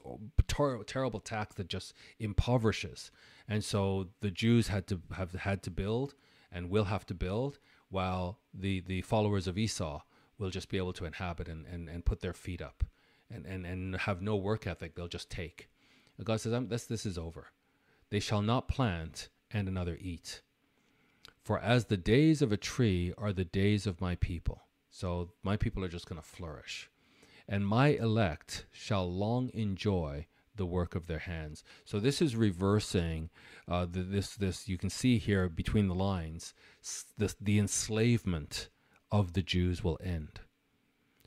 [0.46, 3.10] ter- terrible tax that just impoverishes.
[3.48, 6.14] And so the Jews had to have had to build
[6.50, 7.58] and will have to build,
[7.90, 10.02] while the, the followers of Esau
[10.38, 12.84] will just be able to inhabit and, and, and put their feet up
[13.30, 14.94] and, and, and have no work ethic.
[14.94, 15.68] They'll just take.
[16.16, 17.48] And God says, this, this is over.
[18.10, 20.42] They shall not plant and another eat.
[21.42, 24.62] For as the days of a tree are the days of my people.
[24.90, 26.88] So my people are just going to flourish.
[27.48, 30.26] And my elect shall long enjoy
[30.56, 31.64] the work of their hands.
[31.84, 33.30] So this is reversing
[33.68, 36.54] uh, the, this this you can see here between the lines.
[37.18, 38.68] The, the enslavement
[39.10, 40.40] of the Jews will end.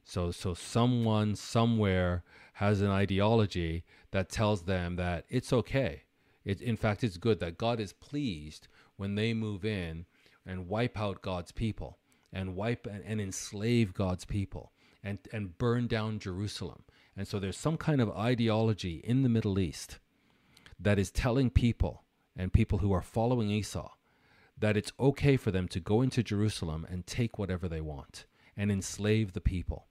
[0.04, 2.24] So so someone somewhere
[2.54, 6.04] has an ideology that tells them that it's okay.
[6.44, 10.06] It, in fact, it's good that God is pleased when they move in
[10.46, 12.00] and wipe out God's people
[12.32, 14.72] and wipe and, and enslave God's people
[15.04, 16.84] and, and burn down Jerusalem.
[17.18, 19.98] And so there's some kind of ideology in the Middle East
[20.80, 22.04] that is telling people
[22.38, 23.90] and people who are following Esau
[24.60, 28.72] that it's okay for them to go into Jerusalem and take whatever they want and
[28.72, 29.88] enslave the people.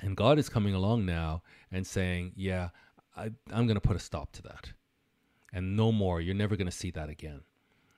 [0.00, 2.70] And God is coming along now and saying, Yeah,
[3.16, 4.72] I, am going to put a stop to that.
[5.52, 6.20] And no more.
[6.20, 7.42] You're never going to see that again.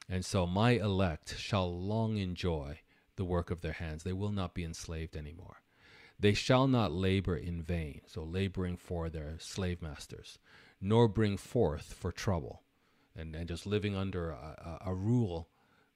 [0.08, 2.80] And so my elect shall long enjoy
[3.16, 4.02] the work of their hands.
[4.02, 5.62] They will not be enslaved anymore.
[6.18, 10.38] They shall not labor in vain, so laboring for their slave masters,
[10.80, 12.62] nor bring forth for trouble,
[13.16, 15.48] and, and just living under a, a, rule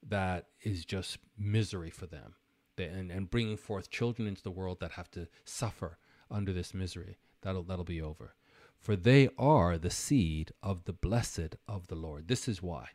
[0.07, 2.35] that is just misery for them,
[2.75, 5.97] they, and, and bringing forth children into the world that have to suffer
[6.29, 7.17] under this misery.
[7.41, 8.35] That'll, that'll be over.
[8.79, 12.27] For they are the seed of the blessed of the Lord.
[12.27, 12.89] This is why.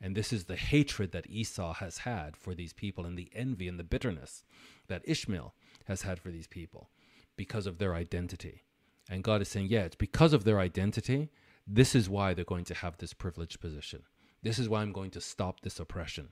[0.00, 3.68] And this is the hatred that Esau has had for these people and the envy
[3.68, 4.44] and the bitterness
[4.88, 5.54] that Ishmael
[5.86, 6.90] has had for these people
[7.36, 8.62] because of their identity.
[9.08, 11.30] And God is saying, yeah, it's because of their identity.
[11.66, 14.02] This is why they're going to have this privileged position.
[14.42, 16.28] This is why I'm going to stop this oppression.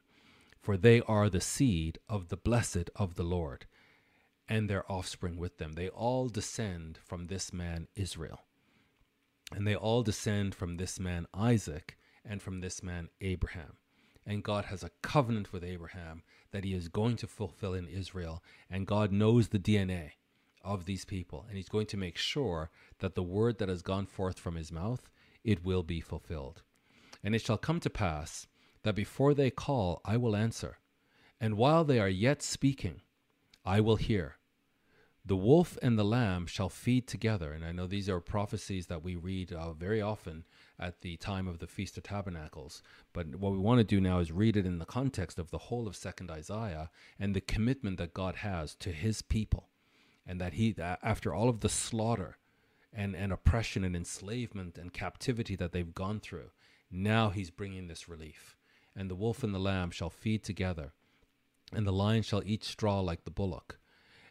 [0.61, 3.67] For they are the seed of the blessed of the Lord,
[4.49, 5.73] and their offspring with them.
[5.73, 8.41] They all descend from this man Israel.
[9.55, 13.77] And they all descend from this man Isaac and from this man Abraham.
[14.29, 18.43] And God has a covenant with Abraham that he is going to fulfill in Israel.
[18.69, 20.11] And God knows the DNA
[20.63, 21.47] of these people.
[21.49, 24.71] And he's going to make sure that the word that has gone forth from his
[24.71, 25.09] mouth,
[25.45, 26.61] it will be fulfilled.
[27.25, 28.47] And it shall come to pass
[28.83, 30.79] that before they call, I will answer.
[31.41, 33.01] And while they are yet speaking,
[33.65, 34.38] I will hear.
[35.25, 37.53] The wolf and the lamb shall feed together.
[37.53, 40.45] And I know these are prophecies that we read uh, very often
[40.79, 42.83] at the time of the Feast of Tabernacles.
[43.13, 45.59] But what we want to do now is read it in the context of the
[45.59, 49.69] whole of Second Isaiah and the commitment that God has to his people.
[50.27, 52.39] And that he, after all of the slaughter
[52.93, 56.51] and, and oppression and enslavement and captivity that they've gone through,
[56.91, 58.57] now he's bringing this relief.
[58.95, 60.93] And the wolf and the lamb shall feed together,
[61.73, 63.79] and the lion shall eat straw like the bullock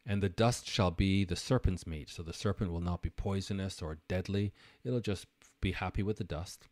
[0.09, 2.09] and the dust shall be the serpent's meat.
[2.09, 4.53] So the serpent will not be poisonous or deadly,
[4.85, 5.27] it'll just
[5.59, 6.69] be happy with the dust.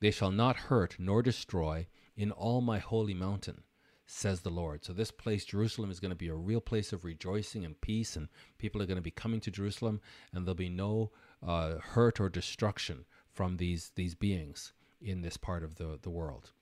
[0.00, 3.64] They shall not hurt nor destroy in all my holy mountain,
[4.06, 4.82] says the Lord.
[4.82, 8.16] So this place, Jerusalem, is going to be a real place of rejoicing and peace,
[8.16, 10.00] and people are going to be coming to Jerusalem,
[10.32, 11.10] and there'll be no
[11.46, 14.72] uh, hurt or destruction from these, these beings
[15.02, 16.52] in this part of the, the world.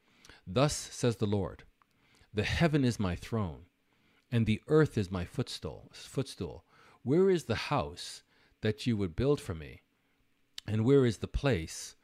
[0.46, 1.62] Thus says the Lord
[2.34, 3.66] The heaven is my throne
[4.30, 6.64] and the earth is my footstool footstool.
[7.02, 8.22] Where is the house
[8.60, 9.80] that you would build for me?
[10.66, 11.96] And where is the place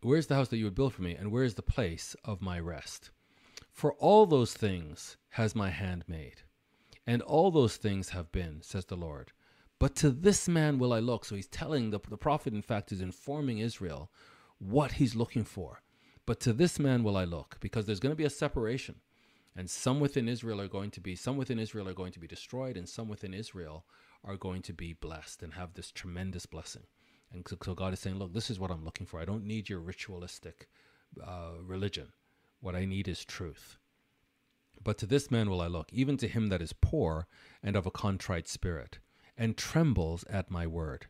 [0.00, 1.16] where is the house that you would build for me?
[1.16, 3.10] And where is the place of my rest?
[3.72, 6.42] For all those things has my hand made
[7.06, 9.32] and all those things have been says the lord.
[9.78, 11.24] But to this man will i look.
[11.24, 14.10] So he's telling the, the prophet in fact is informing israel
[14.58, 15.82] what he's looking for.
[16.26, 18.96] But to this man will i look because there's going to be a separation
[19.58, 22.28] and some within Israel are going to be some within Israel are going to be
[22.28, 23.84] destroyed, and some within Israel
[24.24, 26.84] are going to be blessed and have this tremendous blessing.
[27.32, 29.18] And so, so God is saying, look, this is what I'm looking for.
[29.18, 30.68] I don't need your ritualistic
[31.20, 32.12] uh, religion.
[32.60, 33.78] What I need is truth.
[34.80, 37.26] But to this man will I look, even to him that is poor
[37.60, 39.00] and of a contrite spirit,
[39.36, 41.06] and trembles at my word.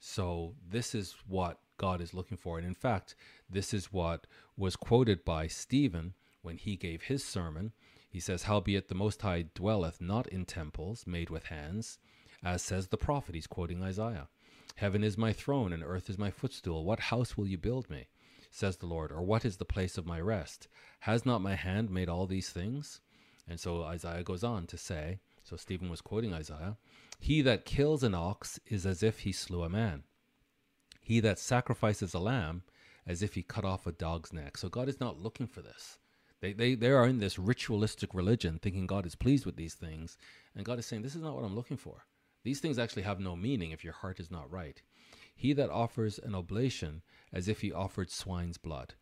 [0.00, 2.58] So, this is what God is looking for.
[2.58, 3.14] And in fact,
[3.48, 4.26] this is what
[4.56, 6.14] was quoted by Stephen
[6.46, 7.72] when he gave his sermon.
[8.08, 11.98] He says, Howbeit the Most High dwelleth not in temples made with hands,
[12.42, 13.34] as says the prophet.
[13.34, 14.28] He's quoting Isaiah.
[14.76, 16.84] Heaven is my throne, and earth is my footstool.
[16.84, 18.06] What house will you build me?
[18.50, 19.10] Says the Lord.
[19.10, 20.68] Or what is the place of my rest?
[21.00, 23.00] Has not my hand made all these things?
[23.48, 26.76] And so Isaiah goes on to say, so Stephen was quoting Isaiah,
[27.18, 30.04] He that kills an ox is as if he slew a man.
[31.00, 32.62] He that sacrifices a lamb
[33.06, 34.56] as if he cut off a dog's neck.
[34.56, 35.98] So God is not looking for this.
[36.40, 40.18] They, they, they are in this ritualistic religion thinking God is pleased with these things.
[40.54, 42.04] And God is saying, This is not what I'm looking for.
[42.44, 44.80] These things actually have no meaning if your heart is not right.
[45.34, 48.94] He that offers an oblation as if he offered swine's blood.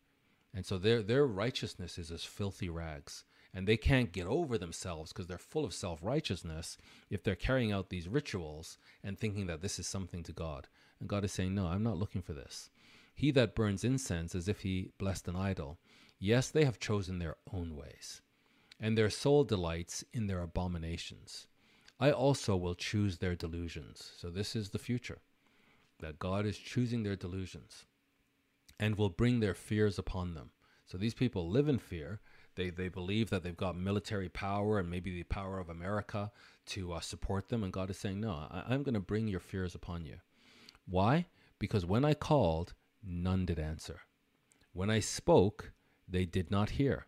[0.54, 3.24] And so their, their righteousness is as filthy rags.
[3.52, 6.76] And they can't get over themselves because they're full of self righteousness
[7.08, 10.68] if they're carrying out these rituals and thinking that this is something to God.
[10.98, 12.70] And God is saying, No, I'm not looking for this.
[13.14, 15.78] He that burns incense as if he blessed an idol.
[16.24, 18.22] Yes, they have chosen their own ways,
[18.80, 21.48] and their soul delights in their abominations.
[22.00, 24.12] I also will choose their delusions.
[24.16, 25.18] So, this is the future
[25.98, 27.84] that God is choosing their delusions
[28.80, 30.52] and will bring their fears upon them.
[30.86, 32.20] So, these people live in fear.
[32.54, 36.32] They, they believe that they've got military power and maybe the power of America
[36.68, 37.62] to uh, support them.
[37.62, 40.16] And God is saying, No, I, I'm going to bring your fears upon you.
[40.86, 41.26] Why?
[41.58, 42.72] Because when I called,
[43.06, 44.00] none did answer.
[44.72, 45.74] When I spoke,
[46.08, 47.06] they did not hear.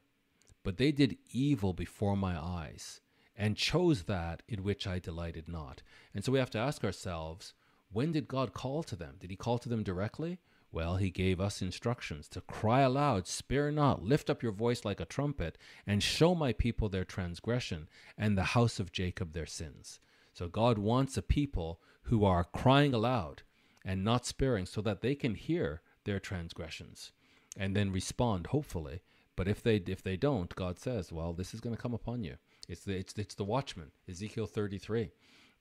[0.62, 3.00] But they did evil before my eyes
[3.36, 5.82] and chose that in which I delighted not.
[6.14, 7.54] And so we have to ask ourselves
[7.92, 9.16] when did God call to them?
[9.20, 10.38] Did he call to them directly?
[10.72, 15.00] Well, he gave us instructions to cry aloud, spare not, lift up your voice like
[15.00, 17.88] a trumpet, and show my people their transgression,
[18.18, 20.00] and the house of Jacob their sins.
[20.34, 23.42] So God wants a people who are crying aloud
[23.84, 27.12] and not sparing so that they can hear their transgressions
[27.56, 29.00] and then respond hopefully.
[29.34, 32.24] But if they if they don't god says well this is going to come upon
[32.24, 32.36] you.
[32.68, 35.10] It's the it's, it's the watchman ezekiel 33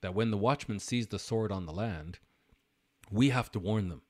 [0.02, 2.20] that when the watchman sees the sword on the land
[3.12, 4.02] we have to warn them.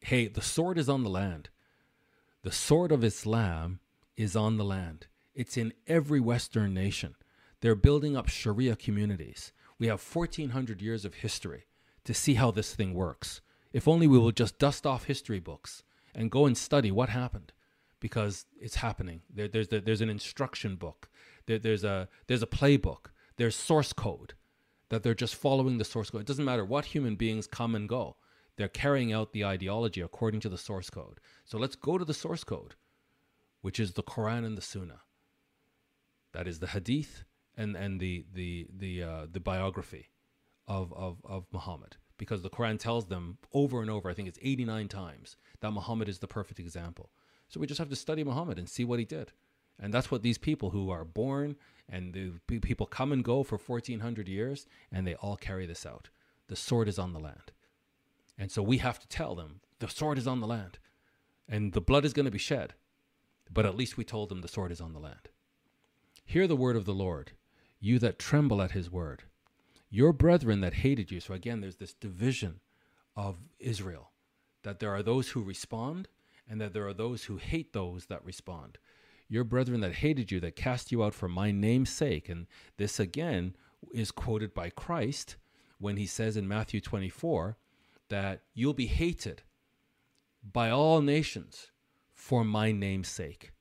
[0.00, 1.50] Hey the sword is on the land.
[2.42, 3.80] The sword of islam
[4.16, 5.06] is on the land.
[5.34, 7.14] It's in every western nation.
[7.60, 9.52] They're building up sharia communities.
[9.78, 11.64] We have 1400 years of history
[12.04, 13.40] to see how this thing works.
[13.72, 15.82] If only we will just dust off history books
[16.14, 17.52] and go and study what happened
[18.00, 19.20] because it's happening.
[19.32, 21.08] There, there's, there's an instruction book,
[21.46, 23.06] there, there's, a, there's a playbook,
[23.36, 24.34] there's source code
[24.88, 26.22] that they're just following the source code.
[26.22, 28.16] It doesn't matter what human beings come and go,
[28.56, 31.20] they're carrying out the ideology according to the source code.
[31.44, 32.74] So let's go to the source code,
[33.62, 35.02] which is the Quran and the Sunnah.
[36.32, 37.24] That is the Hadith
[37.56, 40.10] and, and the, the, the, uh, the biography
[40.66, 44.38] of, of, of Muhammad because the Quran tells them over and over, I think it's
[44.42, 47.10] 89 times, that Muhammad is the perfect example.
[47.48, 49.32] So we just have to study Muhammad and see what he did.
[49.78, 51.56] And that's what these people who are born
[51.88, 56.10] and the people come and go for 1400 years and they all carry this out.
[56.48, 57.52] The sword is on the land.
[58.38, 60.78] And so we have to tell them the sword is on the land
[61.48, 62.74] and the blood is going to be shed.
[63.52, 65.28] But at least we told them the sword is on the land.
[66.24, 67.32] Hear the word of the Lord,
[67.80, 69.24] you that tremble at his word
[69.90, 71.20] your brethren that hated you.
[71.20, 72.60] So again, there's this division
[73.16, 74.09] of Israel
[74.62, 76.08] that there are those who respond
[76.48, 78.78] and that there are those who hate those that respond.
[79.28, 82.28] Your brethren that hated you, that cast you out for my name's sake.
[82.28, 82.46] And
[82.76, 83.54] this again
[83.92, 85.36] is quoted by Christ
[85.78, 87.56] when he says in Matthew 24
[88.08, 89.42] that you'll be hated
[90.42, 91.70] by all nations
[92.12, 93.52] for my name's sake.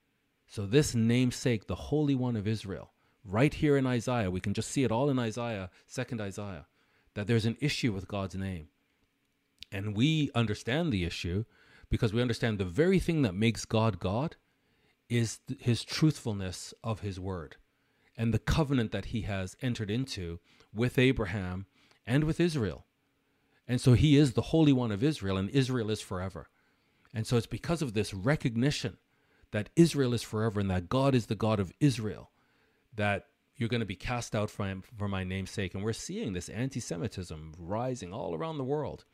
[0.47, 2.91] So, this namesake, the Holy One of Israel,
[3.23, 4.31] right here in Isaiah.
[4.31, 6.65] We can just see it all in Isaiah, second Isaiah,
[7.13, 8.69] that there's an issue with God's name.
[9.71, 11.45] And we understand the issue
[11.89, 14.35] because we understand the very thing that makes God God
[15.09, 17.55] is his truthfulness of his word
[18.15, 20.39] and the covenant that he has entered into
[20.73, 21.65] with Abraham
[22.05, 22.85] and with Israel.
[23.67, 26.49] And so he is the Holy One of Israel, and Israel is forever.
[27.13, 28.97] And so it's because of this recognition
[29.51, 32.31] that Israel is forever and that God is the God of Israel
[32.95, 35.73] that you're going to be cast out from for my name's sake.
[35.73, 39.05] And we're seeing this anti-Semitism rising all around the world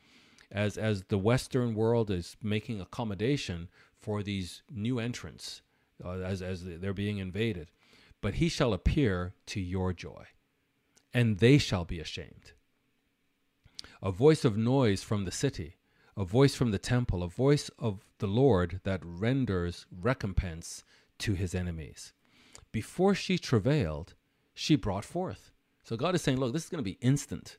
[0.55, 3.67] as as the Western world is making accommodation
[3.99, 5.61] for these new entrants
[6.03, 7.69] uh, as as they're being invaded.
[8.21, 10.25] But he shall appear to your joy,
[11.13, 12.53] and they shall be ashamed.
[14.01, 15.75] A voice of noise from the city,
[16.17, 20.83] a voice from the temple, a voice of the Lord that renders recompense
[21.19, 22.13] to his enemies.
[22.75, 24.15] before she travailed,
[24.53, 25.51] she brought forth.
[25.85, 27.57] So God is saying, look, this is going to be instant.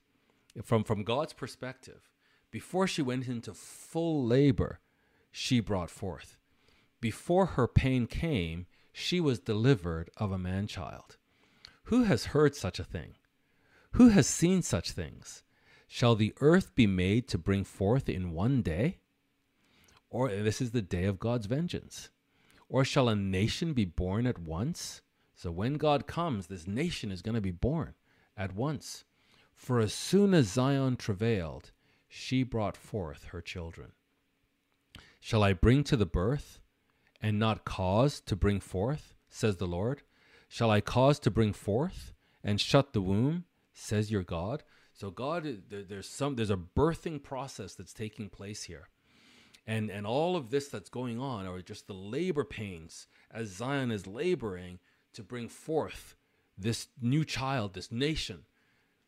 [0.63, 2.11] From, from God's perspective,
[2.57, 4.81] before she went into full labor,
[5.31, 6.39] she brought forth.
[7.03, 11.19] Before her pain came, she was delivered of a man child.
[11.91, 13.17] Who has heard such a thing?
[13.91, 15.43] Who has seen such things?
[15.87, 19.01] Shall the earth be made to bring forth in one day?
[20.09, 22.09] Or this is the day of God's vengeance.
[22.71, 25.03] Or shall a nation be born at once?
[25.35, 27.93] So when God comes, this nation is going to be born
[28.35, 29.05] at once.
[29.55, 31.73] For as soon as Zion travailed,
[32.17, 33.93] she brought forth her children.
[35.21, 36.61] Shall I bring to the birth
[37.21, 40.03] and not cause to bring forth, says the Lord?
[40.49, 44.63] Shall I cause to bring forth and shut the womb, says your God?
[44.93, 48.89] So God, there's some, there's a birthing process that's taking place here,
[49.67, 53.91] and and all of this that's going on are just the labor pains as Zion
[53.91, 54.79] is laboring
[55.13, 56.17] to bring forth
[56.57, 58.47] this new child, this nation,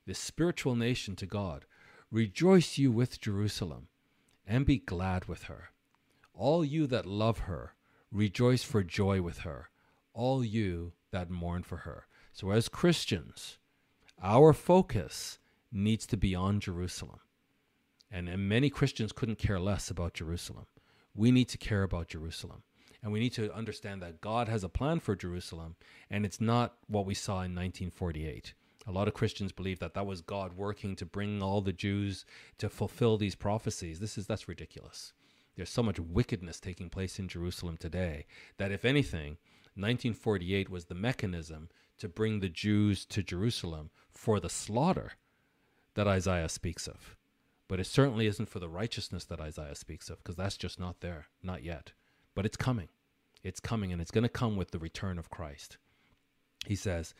[0.04, 1.64] this spiritual nation to God.
[2.10, 3.88] Rejoice you with Jerusalem,
[4.46, 5.70] and be glad with her.
[6.32, 7.74] All you that love her,
[8.10, 9.68] rejoice for joy with her.
[10.14, 12.06] All you that mourn for her.
[12.32, 13.58] So, as Christians,
[14.22, 15.38] our focus
[15.70, 17.20] needs to be on Jerusalem.
[18.10, 20.66] And, and many Christians couldn't care less about Jerusalem.
[21.14, 22.62] We need to care about Jerusalem.
[23.02, 25.76] And we need to understand that God has a plan for Jerusalem,
[26.10, 28.54] and it's not what we saw in 1948.
[28.88, 32.24] A lot of Christians believe that that was God working to bring all the Jews
[32.56, 34.00] to fulfill these prophecies.
[34.00, 35.12] This is that's ridiculous.
[35.56, 38.24] There's so much wickedness taking place in Jerusalem today
[38.56, 39.36] that if anything,
[39.74, 41.68] 1948 was the mechanism
[41.98, 45.12] to bring the Jews to Jerusalem for the slaughter
[45.94, 47.14] that Isaiah speaks of.
[47.68, 51.00] But it certainly isn't for the righteousness that Isaiah speaks of, because that's just not
[51.00, 51.92] there, not yet.
[52.34, 52.88] But it's coming.
[53.42, 55.76] It's coming, and it's going to come with the return of Christ.
[56.66, 57.14] He says,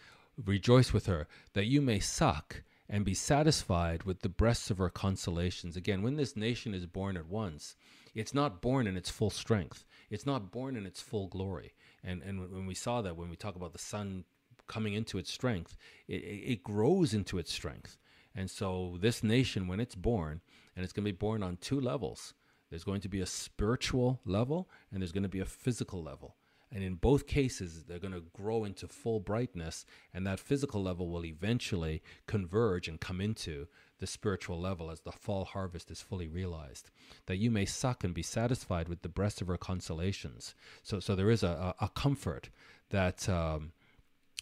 [0.44, 4.88] Rejoice with her, that you may suck and be satisfied with the breasts of her
[4.88, 5.76] consolations.
[5.76, 7.76] Again, when this nation is born at once,
[8.14, 9.84] it's not born in its full strength.
[10.10, 11.74] It's not born in its full glory.
[12.02, 14.24] And and when we saw that, when we talk about the sun
[14.66, 15.76] coming into its strength,
[16.06, 17.98] it, it grows into its strength.
[18.34, 20.40] And so this nation, when it's born,
[20.76, 22.34] and it's going to be born on two levels,
[22.70, 26.36] there's going to be a spiritual level and there's going to be a physical level.
[26.70, 31.08] And in both cases, they're going to grow into full brightness, and that physical level
[31.08, 36.28] will eventually converge and come into the spiritual level as the fall harvest is fully
[36.28, 36.90] realized.
[37.26, 40.54] That you may suck and be satisfied with the breast of her consolations.
[40.82, 42.50] So, so there is a, a, a comfort
[42.90, 43.72] that um,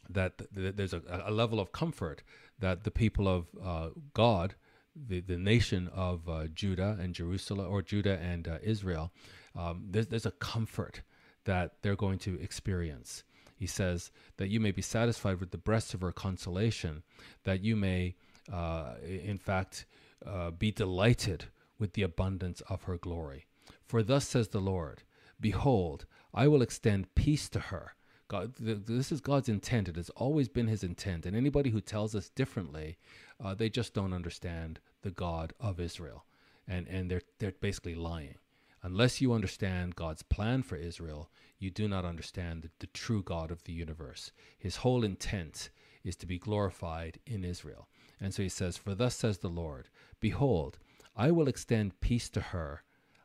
[0.09, 2.23] that th- there's a, a, level of comfort
[2.59, 4.55] that the people of uh, God,
[4.95, 9.13] the, the nation of uh, Judah and Jerusalem, or Judah and uh, Israel,
[9.57, 11.03] um, there's, there's a comfort
[11.47, 13.25] that they're going to experience.
[13.57, 17.03] He says that you may be satisfied with the breast of her consolation,
[17.45, 18.15] that you may,
[18.53, 19.87] uh, in fact,
[20.25, 21.47] uh, be delighted
[21.79, 23.47] with the abundance of her glory.
[23.87, 25.03] For thus says the Lord
[25.41, 27.97] Behold, I will extend peace to her
[28.29, 29.89] God, this is God's intent.
[29.89, 31.27] It has always been His intent.
[31.27, 32.99] And anybody who tells us differently,
[33.43, 36.25] uh, they just don't understand the God of Israel,
[36.67, 38.37] and and they're they're basically lying.
[38.83, 43.51] Unless you understand God's plan for Israel, you do not understand the, the true God
[43.51, 44.33] of the universe.
[44.59, 45.71] His whole intent
[46.05, 47.89] is to be glorified in Israel.
[48.21, 49.89] And so He says, "For thus says the Lord:
[50.21, 50.79] Behold,
[51.17, 52.83] I will extend peace to her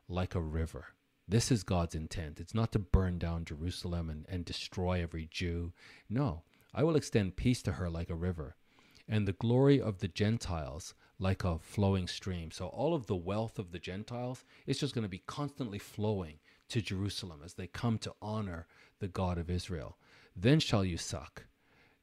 [0.08, 0.94] like a river."
[1.28, 2.40] This is God's intent.
[2.40, 5.72] It's not to burn down Jerusalem and, and destroy every Jew.
[6.08, 6.42] No,
[6.74, 8.56] I will extend peace to her like a river,
[9.08, 12.50] and the glory of the Gentiles like a flowing stream.
[12.50, 16.38] So all of the wealth of the Gentiles is just going to be constantly flowing
[16.68, 18.66] to Jerusalem as they come to honor
[18.98, 19.98] the God of Israel.
[20.34, 21.46] Then shall you suck.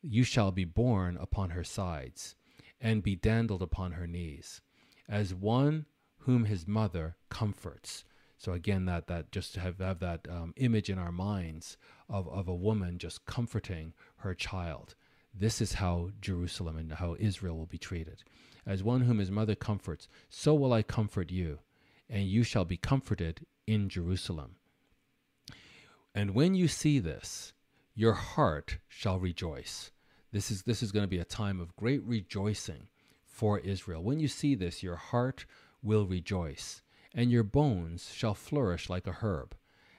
[0.02, 2.36] You shall be borne upon her sides,
[2.80, 4.62] and be dandled upon her knees,
[5.10, 5.86] as one
[6.20, 8.06] whom his mother comforts
[8.40, 11.78] so again, that that just to have have that um, image in our minds
[12.08, 14.96] of of a woman just comforting her child.
[15.40, 18.24] This is how Jerusalem and how Israel will be treated.
[18.66, 21.60] As one whom his mother comforts, so will I comfort you,
[22.10, 24.56] and you shall be comforted in Jerusalem.
[26.14, 27.54] And when you see this,
[27.96, 29.92] your heart shall rejoice.
[30.32, 32.88] This is this is going to be a time of great rejoicing
[33.24, 34.04] for Israel.
[34.04, 35.46] When you see this, your heart
[35.82, 36.82] will rejoice
[37.14, 39.56] and your bones shall flourish like a herb.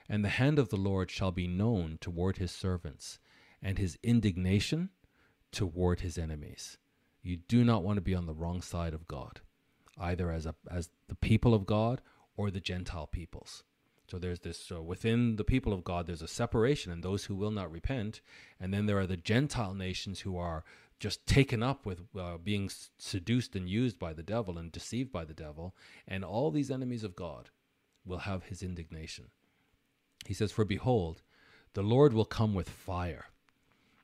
[0.07, 3.19] And the hand of the Lord shall be known toward his servants,
[3.61, 4.89] and his indignation
[5.51, 6.77] toward his enemies.
[7.23, 9.41] You do not want to be on the wrong side of God,
[9.99, 12.01] either as, a, as the people of God
[12.35, 13.63] or the Gentile peoples.
[14.09, 17.35] So there's this uh, within the people of God, there's a separation, and those who
[17.35, 18.21] will not repent,
[18.59, 20.65] and then there are the Gentile nations who are
[20.99, 25.23] just taken up with uh, being seduced and used by the devil and deceived by
[25.23, 25.75] the devil,
[26.07, 27.49] and all these enemies of God
[28.05, 29.29] will have his indignation.
[30.25, 31.21] He says, For behold,
[31.73, 33.25] the Lord will come with fire,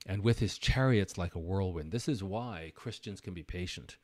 [0.07, 1.91] and with his chariots like a whirlwind.
[1.91, 3.97] This is why Christians can be patient.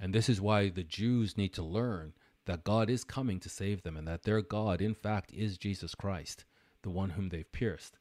[0.00, 2.12] And this is why the Jews need to learn
[2.46, 5.94] that God is coming to save them and that their God, in fact, is Jesus
[5.94, 6.44] Christ,
[6.82, 7.98] the one whom they've pierced.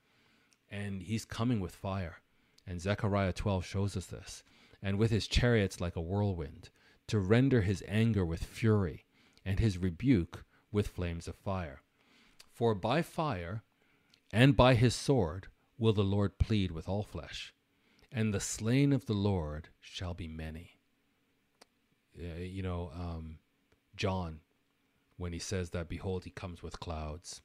[0.71, 2.17] And he's coming with fire.
[2.65, 4.43] And Zechariah 12 shows us this.
[4.81, 6.69] And with his chariots like a whirlwind,
[7.07, 9.05] to render his anger with fury,
[9.45, 11.81] and his rebuke with flames of fire.
[12.51, 13.63] For by fire
[14.33, 15.47] and by his sword
[15.77, 17.53] will the Lord plead with all flesh,
[18.11, 20.77] and the slain of the Lord shall be many.
[22.17, 23.39] Uh, you know, um,
[23.95, 24.39] John
[25.17, 27.41] when he says that, Behold, he comes with clouds,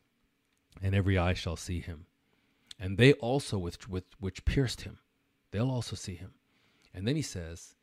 [0.82, 2.06] and every eye shall see him.
[2.78, 4.98] And they also, which, which, which pierced him,
[5.50, 6.34] they'll also see him.
[6.94, 7.74] And then he says,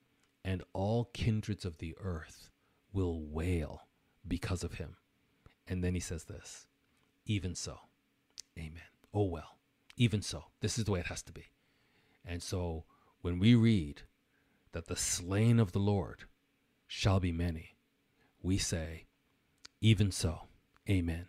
[0.45, 2.51] And all kindreds of the earth
[2.93, 3.87] will wail
[4.27, 4.97] because of him.
[5.67, 6.67] And then he says this,
[7.25, 7.77] Even so,
[8.57, 8.81] amen.
[9.13, 9.57] Oh, well,
[9.99, 10.45] even so.
[10.61, 11.45] This is the way it has to be.
[12.25, 12.85] And so
[13.21, 14.01] when we read
[14.71, 16.23] that the slain of the Lord
[16.87, 17.75] shall be many,
[18.41, 19.05] we say,
[19.81, 20.47] Even so,
[20.89, 21.27] Amen.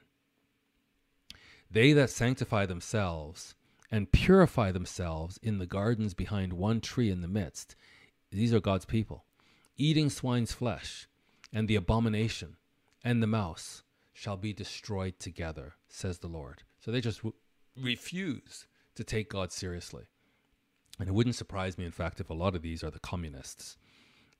[1.71, 3.55] They that sanctify themselves
[3.91, 7.77] and purify themselves in the gardens behind one tree in the midst,
[8.31, 9.25] these are God's people,
[9.77, 11.09] eating swine's flesh,
[11.53, 12.57] and the abomination,
[13.03, 13.83] and the mouse
[14.13, 16.63] shall be destroyed together, says the Lord.
[16.79, 17.23] So they just
[17.77, 20.05] refuse to take God seriously.
[20.99, 23.77] And it wouldn't surprise me, in fact, if a lot of these are the communists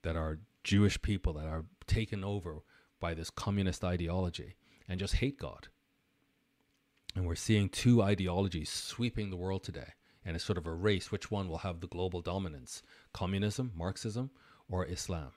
[0.03, 2.59] that are Jewish people that are taken over
[2.99, 4.55] by this communist ideology
[4.87, 5.69] and just hate God.
[7.15, 9.93] And we're seeing two ideologies sweeping the world today.
[10.23, 14.29] And it's sort of a race which one will have the global dominance communism, Marxism,
[14.69, 15.31] or Islam.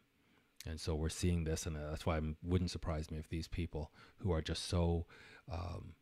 [0.67, 3.91] And so we're seeing this, and that's why it wouldn't surprise me if these people
[4.19, 5.07] who are just so
[5.51, 5.95] um,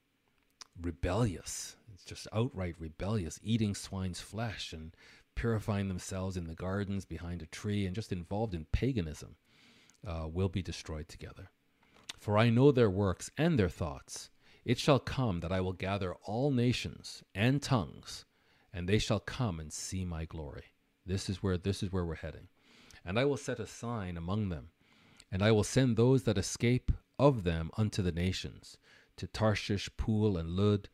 [0.81, 4.95] rebellious, it's just outright rebellious, eating swine's flesh and
[5.35, 9.37] purifying themselves in the gardens behind a tree and just involved in paganism,
[10.07, 11.51] uh, will be destroyed together.
[12.19, 14.31] For I know their works and their thoughts.
[14.65, 18.25] It shall come that I will gather all nations and tongues,
[18.73, 20.67] and they shall come and see my glory.
[21.05, 22.49] This is where this is where we're heading.
[23.05, 24.69] And I will set a sign among them,
[25.33, 28.79] and I will send those that escape of them unto the nations,
[29.17, 30.89] to Tarshish, Pul, and Lud,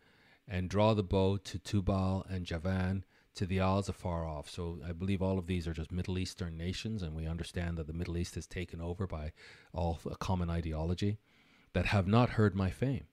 [0.47, 3.05] and draw the bow to Tubal and Javan,
[3.35, 4.51] to the Isles afar off.
[4.51, 7.86] So I believe all of these are just Middle Eastern nations, and we understand that
[7.86, 9.32] the Middle East is taken over by
[9.73, 11.19] all a common ideology
[11.73, 13.05] that have not heard my fame,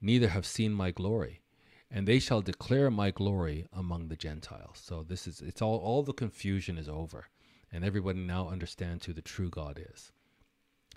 [0.00, 1.42] neither have seen my glory,
[1.90, 4.78] and they shall declare my glory among the Gentiles.
[4.80, 7.26] So this is it's all all the confusion is over,
[7.72, 10.12] and everybody now understands who the true God is.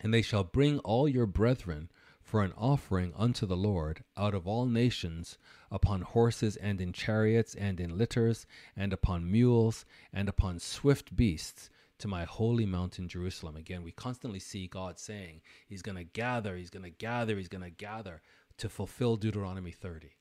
[0.04, 1.90] And they shall bring all your brethren
[2.32, 5.38] for an offering unto the Lord out of all nations,
[5.70, 9.84] upon horses and in chariots and in litters, and upon mules
[10.14, 13.58] and upon swift beasts, to my holy mountain Jerusalem.
[13.58, 17.50] Again, we constantly see God saying He's going to gather, He's going to gather, He's
[17.50, 18.22] going to gather
[18.60, 20.12] to fulfill Deuteronomy 30.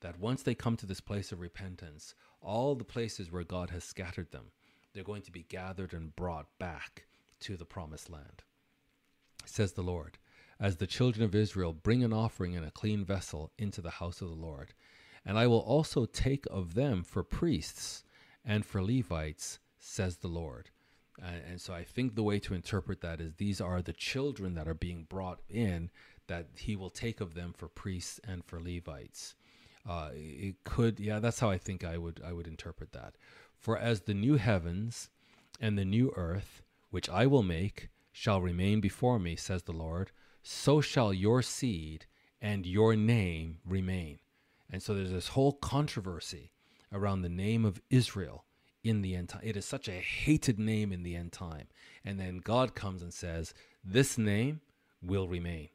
[0.00, 3.84] That once they come to this place of repentance, all the places where God has
[3.84, 4.46] scattered them,
[4.94, 7.04] they're going to be gathered and brought back
[7.40, 8.44] to the promised land.
[9.44, 10.16] Says the Lord
[10.60, 14.20] as the children of Israel bring an offering in a clean vessel into the house
[14.20, 14.74] of the Lord.
[15.24, 18.04] And I will also take of them for priests
[18.44, 20.70] and for Levites, says the Lord.
[21.22, 24.68] And so I think the way to interpret that is these are the children that
[24.68, 25.90] are being brought in
[26.28, 29.34] that he will take of them for priests and for Levites.
[29.88, 33.14] Uh, it could, yeah, that's how I think I would I would interpret that.
[33.58, 35.10] For as the new heavens
[35.60, 40.12] and the new earth, which I will make, shall remain before me, says the Lord,
[40.42, 42.06] so shall your seed
[42.40, 44.18] and your name remain.
[44.70, 46.52] And so there's this whole controversy
[46.92, 48.44] around the name of Israel
[48.82, 49.42] in the end time.
[49.44, 51.68] It is such a hated name in the end time.
[52.04, 53.52] And then God comes and says,
[53.84, 54.60] This name
[55.02, 55.68] will remain.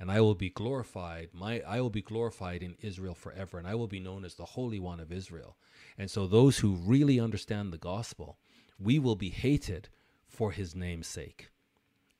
[0.00, 1.30] And I will be glorified.
[1.32, 4.44] My I will be glorified in Israel forever, and I will be known as the
[4.44, 5.56] Holy One of Israel.
[5.96, 8.38] And so those who really understand the gospel,
[8.78, 9.88] we will be hated
[10.28, 11.50] for his name's sake.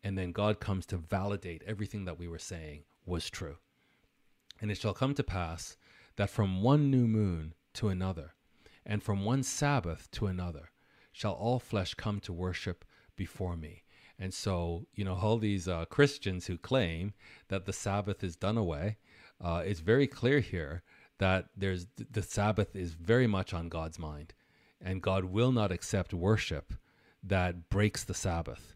[0.03, 3.57] And then God comes to validate everything that we were saying was true.
[4.61, 5.77] And it shall come to pass
[6.16, 8.35] that from one new moon to another,
[8.85, 10.70] and from one Sabbath to another,
[11.12, 12.85] shall all flesh come to worship
[13.16, 13.83] before me.
[14.19, 17.12] And so, you know, all these uh, Christians who claim
[17.49, 18.99] that the Sabbath is done away,
[19.41, 20.83] uh, it's very clear here
[21.19, 24.35] that there's the Sabbath is very much on God's mind,
[24.81, 26.75] and God will not accept worship
[27.23, 28.75] that breaks the Sabbath.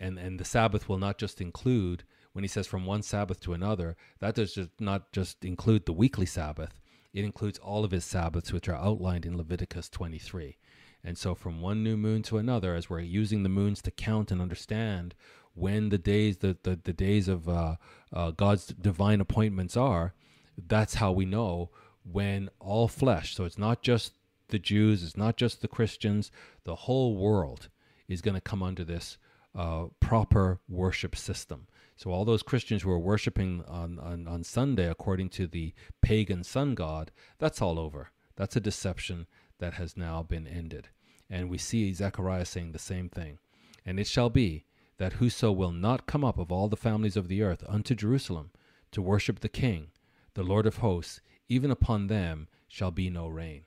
[0.00, 3.52] And and the Sabbath will not just include when he says from one Sabbath to
[3.52, 6.80] another, that does just not just include the weekly Sabbath.
[7.12, 10.58] It includes all of his Sabbaths, which are outlined in Leviticus 23.
[11.04, 14.32] And so, from one new moon to another, as we're using the moons to count
[14.32, 15.14] and understand
[15.54, 17.76] when the days, the, the, the days of uh,
[18.12, 20.14] uh, God's divine appointments are,
[20.56, 21.70] that's how we know
[22.10, 24.12] when all flesh, so it's not just
[24.48, 26.30] the Jews, it's not just the Christians,
[26.64, 27.68] the whole world
[28.08, 29.16] is going to come under this
[29.54, 31.66] uh, proper worship system.
[31.96, 35.72] So all those Christians who are worshiping on, on, on Sunday according to the
[36.02, 38.10] pagan sun god, that's all over.
[38.36, 39.26] That's a deception
[39.58, 40.88] that has now been ended.
[41.30, 43.38] And we see Zechariah saying the same thing.
[43.86, 44.64] And it shall be
[44.98, 48.50] that whoso will not come up of all the families of the earth unto Jerusalem
[48.92, 49.88] to worship the King,
[50.34, 53.64] the Lord of hosts, even upon them shall be no rain.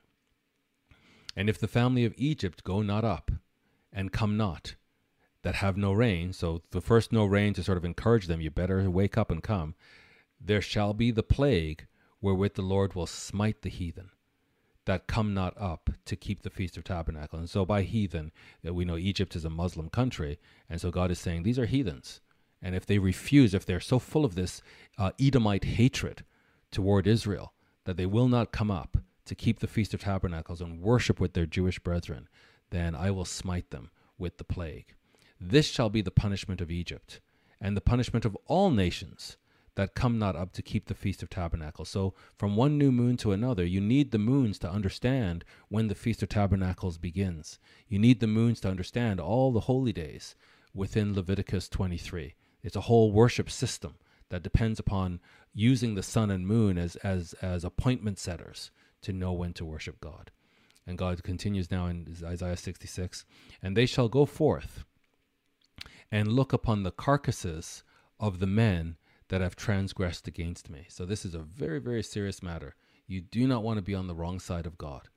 [1.36, 3.30] And if the family of Egypt go not up,
[3.92, 4.74] and come not,
[5.48, 8.50] that have no rain, so the first no rain to sort of encourage them, you
[8.50, 9.74] better wake up and come,
[10.38, 11.86] there shall be the plague
[12.20, 14.10] wherewith the Lord will smite the heathen
[14.84, 17.38] that come not up to keep the Feast of Tabernacle.
[17.38, 18.30] And so by heathen,
[18.62, 20.38] uh, we know Egypt is a Muslim country,
[20.68, 22.20] and so God is saying these are heathens.
[22.60, 24.60] And if they refuse, if they're so full of this
[24.98, 26.26] uh, Edomite hatred
[26.70, 27.54] toward Israel
[27.84, 31.32] that they will not come up to keep the Feast of Tabernacles and worship with
[31.32, 32.28] their Jewish brethren,
[32.68, 34.92] then I will smite them with the plague.
[35.40, 37.20] This shall be the punishment of Egypt,
[37.60, 39.36] and the punishment of all nations
[39.76, 41.88] that come not up to keep the Feast of Tabernacles.
[41.88, 45.94] So, from one new moon to another, you need the moons to understand when the
[45.94, 47.60] Feast of Tabernacles begins.
[47.86, 50.34] You need the moons to understand all the holy days
[50.74, 52.34] within Leviticus 23.
[52.64, 53.94] It's a whole worship system
[54.30, 55.20] that depends upon
[55.54, 60.00] using the sun and moon as, as, as appointment setters to know when to worship
[60.00, 60.32] God.
[60.88, 63.24] And God continues now in Isaiah 66
[63.62, 64.84] And they shall go forth
[66.10, 67.82] and look upon the carcasses
[68.18, 68.96] of the men
[69.28, 70.86] that have transgressed against me.
[70.88, 72.74] So this is a very, very serious matter.
[73.06, 75.08] You do not want to be on the wrong side of God.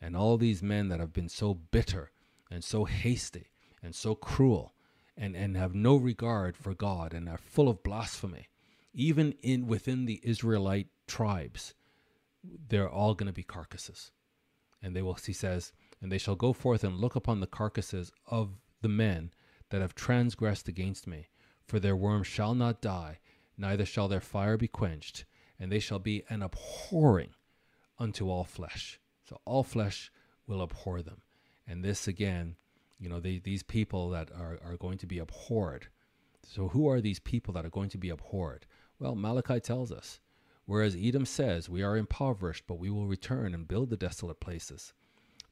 [0.00, 2.10] And all these men that have been so bitter
[2.50, 3.50] and so hasty
[3.82, 4.74] and so cruel
[5.16, 8.48] and, and have no regard for God and are full of blasphemy,
[8.92, 11.74] even in within the Israelite tribes,
[12.42, 14.10] they're all going to be carcasses.
[14.82, 18.10] And they will, he says, and they shall go forth and look upon the carcasses
[18.26, 19.32] of the men
[19.70, 21.28] that have transgressed against me.
[21.66, 23.18] For their worm shall not die,
[23.56, 25.24] neither shall their fire be quenched,
[25.58, 27.34] and they shall be an abhorring
[27.98, 29.00] unto all flesh.
[29.24, 30.10] So all flesh
[30.46, 31.22] will abhor them.
[31.66, 32.56] And this again,
[32.98, 35.86] you know, they, these people that are, are going to be abhorred.
[36.46, 38.66] So who are these people that are going to be abhorred?
[38.98, 40.20] Well, Malachi tells us.
[40.66, 44.92] Whereas Edom says, We are impoverished, but we will return and build the desolate places.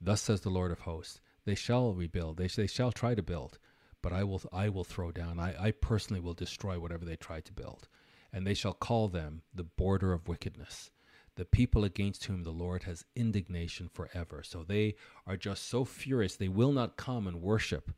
[0.01, 3.59] Thus says the Lord of hosts, They shall rebuild, they, they shall try to build,
[4.03, 5.39] but I will I will throw down.
[5.39, 7.89] I, I personally will destroy whatever they try to build.
[8.33, 10.91] And they shall call them the border of wickedness,
[11.37, 14.43] the people against whom the Lord has indignation forever.
[14.43, 14.97] So they
[15.27, 17.91] are just so furious they will not come and worship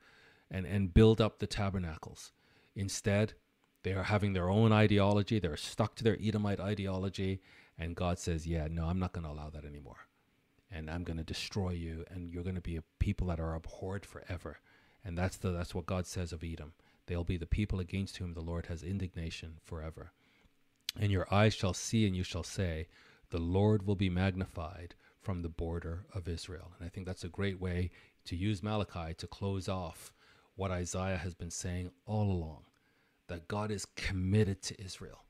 [0.51, 2.33] and, and build up the tabernacles.
[2.77, 3.35] Instead,
[3.83, 7.41] they are having their own ideology, they're stuck to their Edomite ideology,
[7.79, 10.07] and God says, Yeah, no, I'm not going to allow that anymore.
[10.71, 13.55] And I'm going to destroy you, and you're going to be a people that are
[13.55, 14.59] abhorred forever.
[15.05, 16.73] And that's the that's what God says of Edom.
[17.07, 20.13] They'll be the people against whom the Lord has indignation forever.
[20.99, 22.89] And your eyes shall see and you shall say,
[23.31, 26.73] The Lord will be magnified from the border of Israel.
[26.79, 27.91] And I think that's a great way
[28.25, 30.13] to use Malachi to close off
[30.57, 32.65] what Isaiah has been saying all along
[33.29, 35.25] that God is committed to Israel.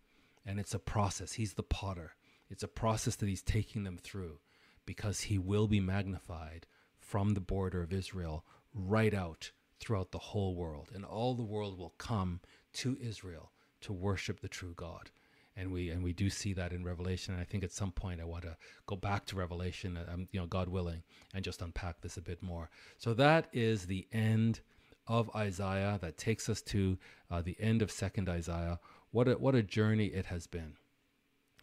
[0.47, 1.32] And it's a process.
[1.32, 2.14] He's the potter.
[2.48, 4.38] It's a process that he's taking them through
[4.86, 6.66] because he will be magnified
[6.98, 8.44] from the border of Israel
[8.74, 12.40] right out throughout the whole world, and all the world will come
[12.74, 13.51] to Israel
[13.81, 15.11] to worship the true God.
[15.57, 17.35] And we and we do see that in Revelation.
[17.35, 20.39] And I think at some point I want to go back to Revelation, um, you
[20.39, 21.02] know, God willing,
[21.35, 22.70] and just unpack this a bit more.
[22.98, 24.61] So that is the end
[25.07, 25.98] of Isaiah.
[26.01, 26.98] That takes us to
[27.31, 28.78] uh, the end of Second Isaiah.
[29.11, 30.74] What a what a journey it has been.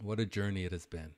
[0.02, 1.11] What a journey it has been.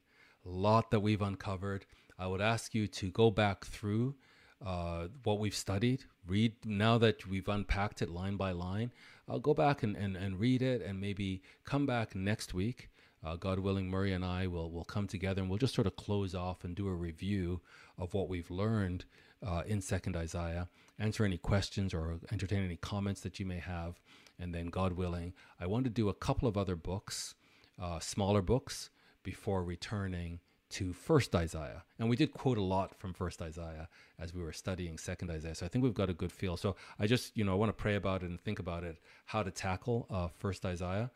[0.46, 1.86] A lot that we've uncovered.
[2.18, 4.16] I would ask you to go back through
[4.66, 6.04] uh, what we've studied.
[6.28, 8.92] Read now that we've unpacked it line by line.
[9.28, 12.90] I'll go back and, and, and read it and maybe come back next week.
[13.24, 15.96] Uh, God willing, Murray and I will, will come together and we'll just sort of
[15.96, 17.62] close off and do a review
[17.98, 19.06] of what we've learned
[19.46, 20.68] uh, in Second Isaiah,
[20.98, 24.00] answer any questions or entertain any comments that you may have.
[24.40, 27.36] And then, God willing, I want to do a couple of other books,
[27.82, 28.90] uh, smaller books,
[29.22, 30.40] before returning
[30.72, 31.84] to first Isaiah.
[31.98, 33.90] And we did quote a lot from first Isaiah
[34.20, 35.56] as we were studying second Isaiah.
[35.56, 36.58] So I think we've got a good feel.
[36.58, 38.98] So I just, you know, I want to pray about it and think about it,
[39.26, 41.12] how to tackle uh, first Isaiah.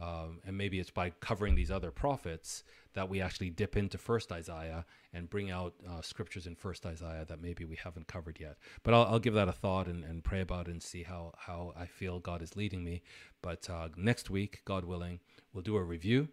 [0.00, 2.64] Um, and maybe it's by covering these other prophets
[2.94, 7.24] that we actually dip into first Isaiah and bring out uh, scriptures in first Isaiah
[7.28, 8.56] that maybe we haven't covered yet.
[8.82, 11.32] But I'll, I'll give that a thought and, and, pray about it and see how,
[11.36, 13.02] how I feel God is leading me.
[13.42, 15.20] But uh, next week, God willing,
[15.52, 16.28] we'll do a review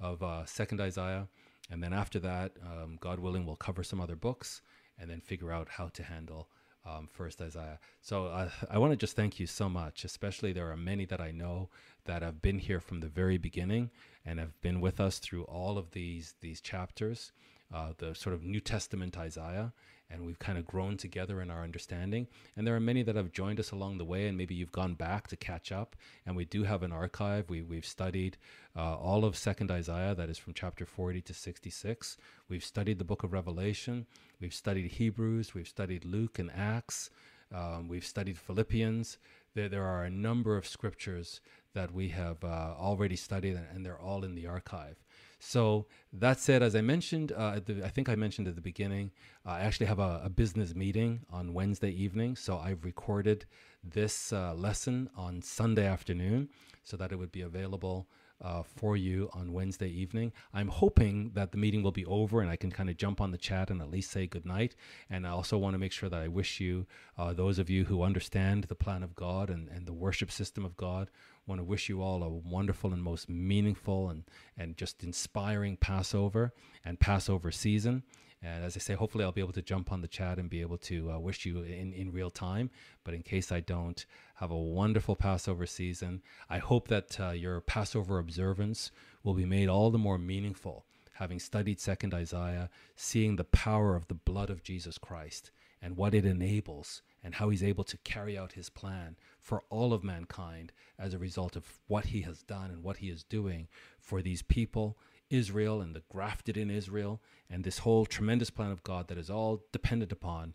[0.00, 1.28] of uh, second Isaiah.
[1.70, 4.62] And then after that, um, God willing, we'll cover some other books
[4.98, 6.48] and then figure out how to handle
[6.86, 7.78] um, first Isaiah.
[8.00, 10.04] So uh, I want to just thank you so much.
[10.04, 11.68] Especially there are many that I know
[12.04, 13.90] that have been here from the very beginning
[14.24, 17.32] and have been with us through all of these these chapters,
[17.74, 19.72] uh, the sort of New Testament Isaiah,
[20.10, 22.28] and we've kind of grown together in our understanding.
[22.56, 24.94] And there are many that have joined us along the way, and maybe you've gone
[24.94, 25.96] back to catch up.
[26.24, 27.50] And we do have an archive.
[27.50, 28.36] We, we've studied
[28.76, 32.16] uh, all of Second Isaiah, that is from chapter 40 to 66.
[32.48, 34.06] We've studied the book of Revelation.
[34.40, 35.54] We've studied Hebrews.
[35.54, 37.10] We've studied Luke and Acts.
[37.54, 39.18] Um, we've studied Philippians.
[39.54, 41.40] There, there are a number of scriptures
[41.74, 44.96] that we have uh, already studied, and they're all in the archive.
[45.38, 49.10] So that said, as I mentioned, uh, the, I think I mentioned at the beginning,
[49.44, 52.36] uh, I actually have a, a, business meeting on Wednesday evening.
[52.36, 53.44] So I've recorded
[53.84, 56.48] this uh, lesson on Sunday afternoon
[56.82, 58.08] so that it would be available
[58.42, 60.32] uh, for you on Wednesday evening.
[60.52, 63.30] I'm hoping that the meeting will be over and I can kind of jump on
[63.30, 64.74] the chat and at least say good night.
[65.08, 66.86] And I also want to make sure that I wish you,
[67.16, 70.64] uh, those of you who understand the plan of God and, and the worship system
[70.64, 71.10] of God,
[71.46, 74.24] want to wish you all a wonderful and most meaningful and,
[74.56, 76.52] and just inspiring Passover
[76.84, 78.02] and Passover season.
[78.42, 80.60] And as I say, hopefully I'll be able to jump on the chat and be
[80.60, 82.70] able to uh, wish you in, in real time.
[83.02, 84.04] But in case I don't,
[84.36, 86.22] have a wonderful Passover season.
[86.50, 88.90] I hope that uh, your Passover observance
[89.22, 90.84] will be made all the more meaningful,
[91.14, 95.50] having studied 2nd Isaiah, seeing the power of the blood of Jesus Christ
[95.80, 99.92] and what it enables and how he's able to carry out his plan for all
[99.92, 103.68] of mankind as a result of what he has done and what he is doing
[103.98, 104.98] for these people,
[105.30, 107.20] Israel and the grafted in Israel,
[107.50, 110.54] and this whole tremendous plan of God that is all dependent upon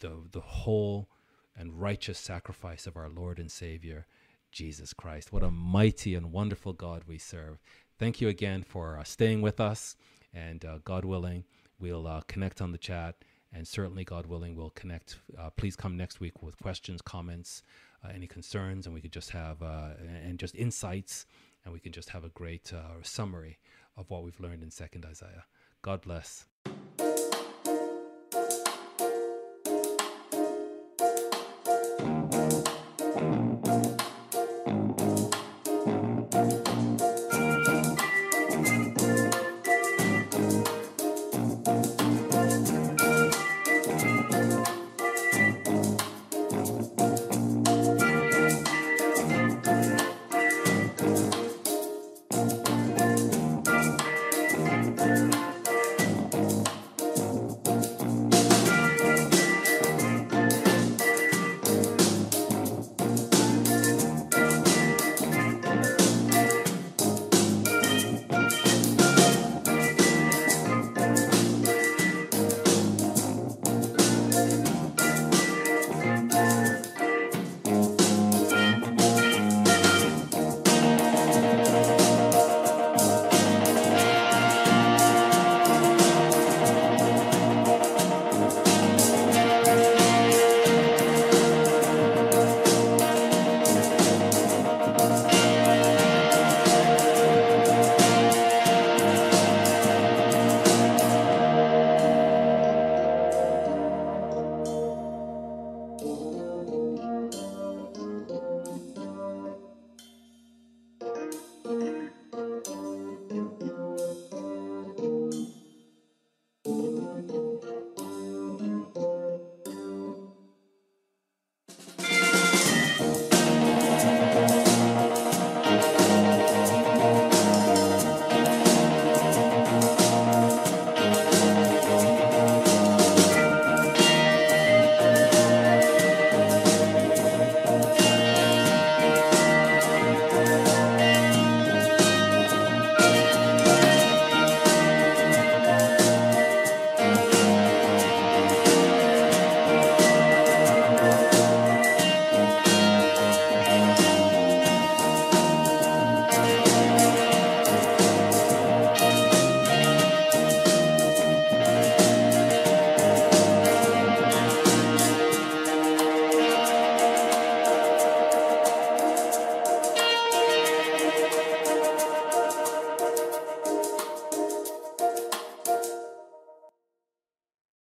[0.00, 1.08] the, the whole
[1.56, 4.06] and righteous sacrifice of our Lord and Savior,
[4.52, 5.32] Jesus Christ.
[5.32, 7.58] What a mighty and wonderful God we serve.
[7.98, 9.96] Thank you again for uh, staying with us,
[10.34, 11.44] and uh, God willing,
[11.78, 13.16] we'll uh, connect on the chat
[13.52, 15.16] and certainly, God willing, we'll connect.
[15.38, 17.62] Uh, please come next week with questions, comments,
[18.04, 19.90] uh, any concerns, and we could just have uh,
[20.24, 21.24] and just insights,
[21.64, 22.72] and we can just have a great
[23.02, 23.58] summary
[23.96, 25.44] of what we've learned in Second Isaiah.
[25.82, 26.46] God bless.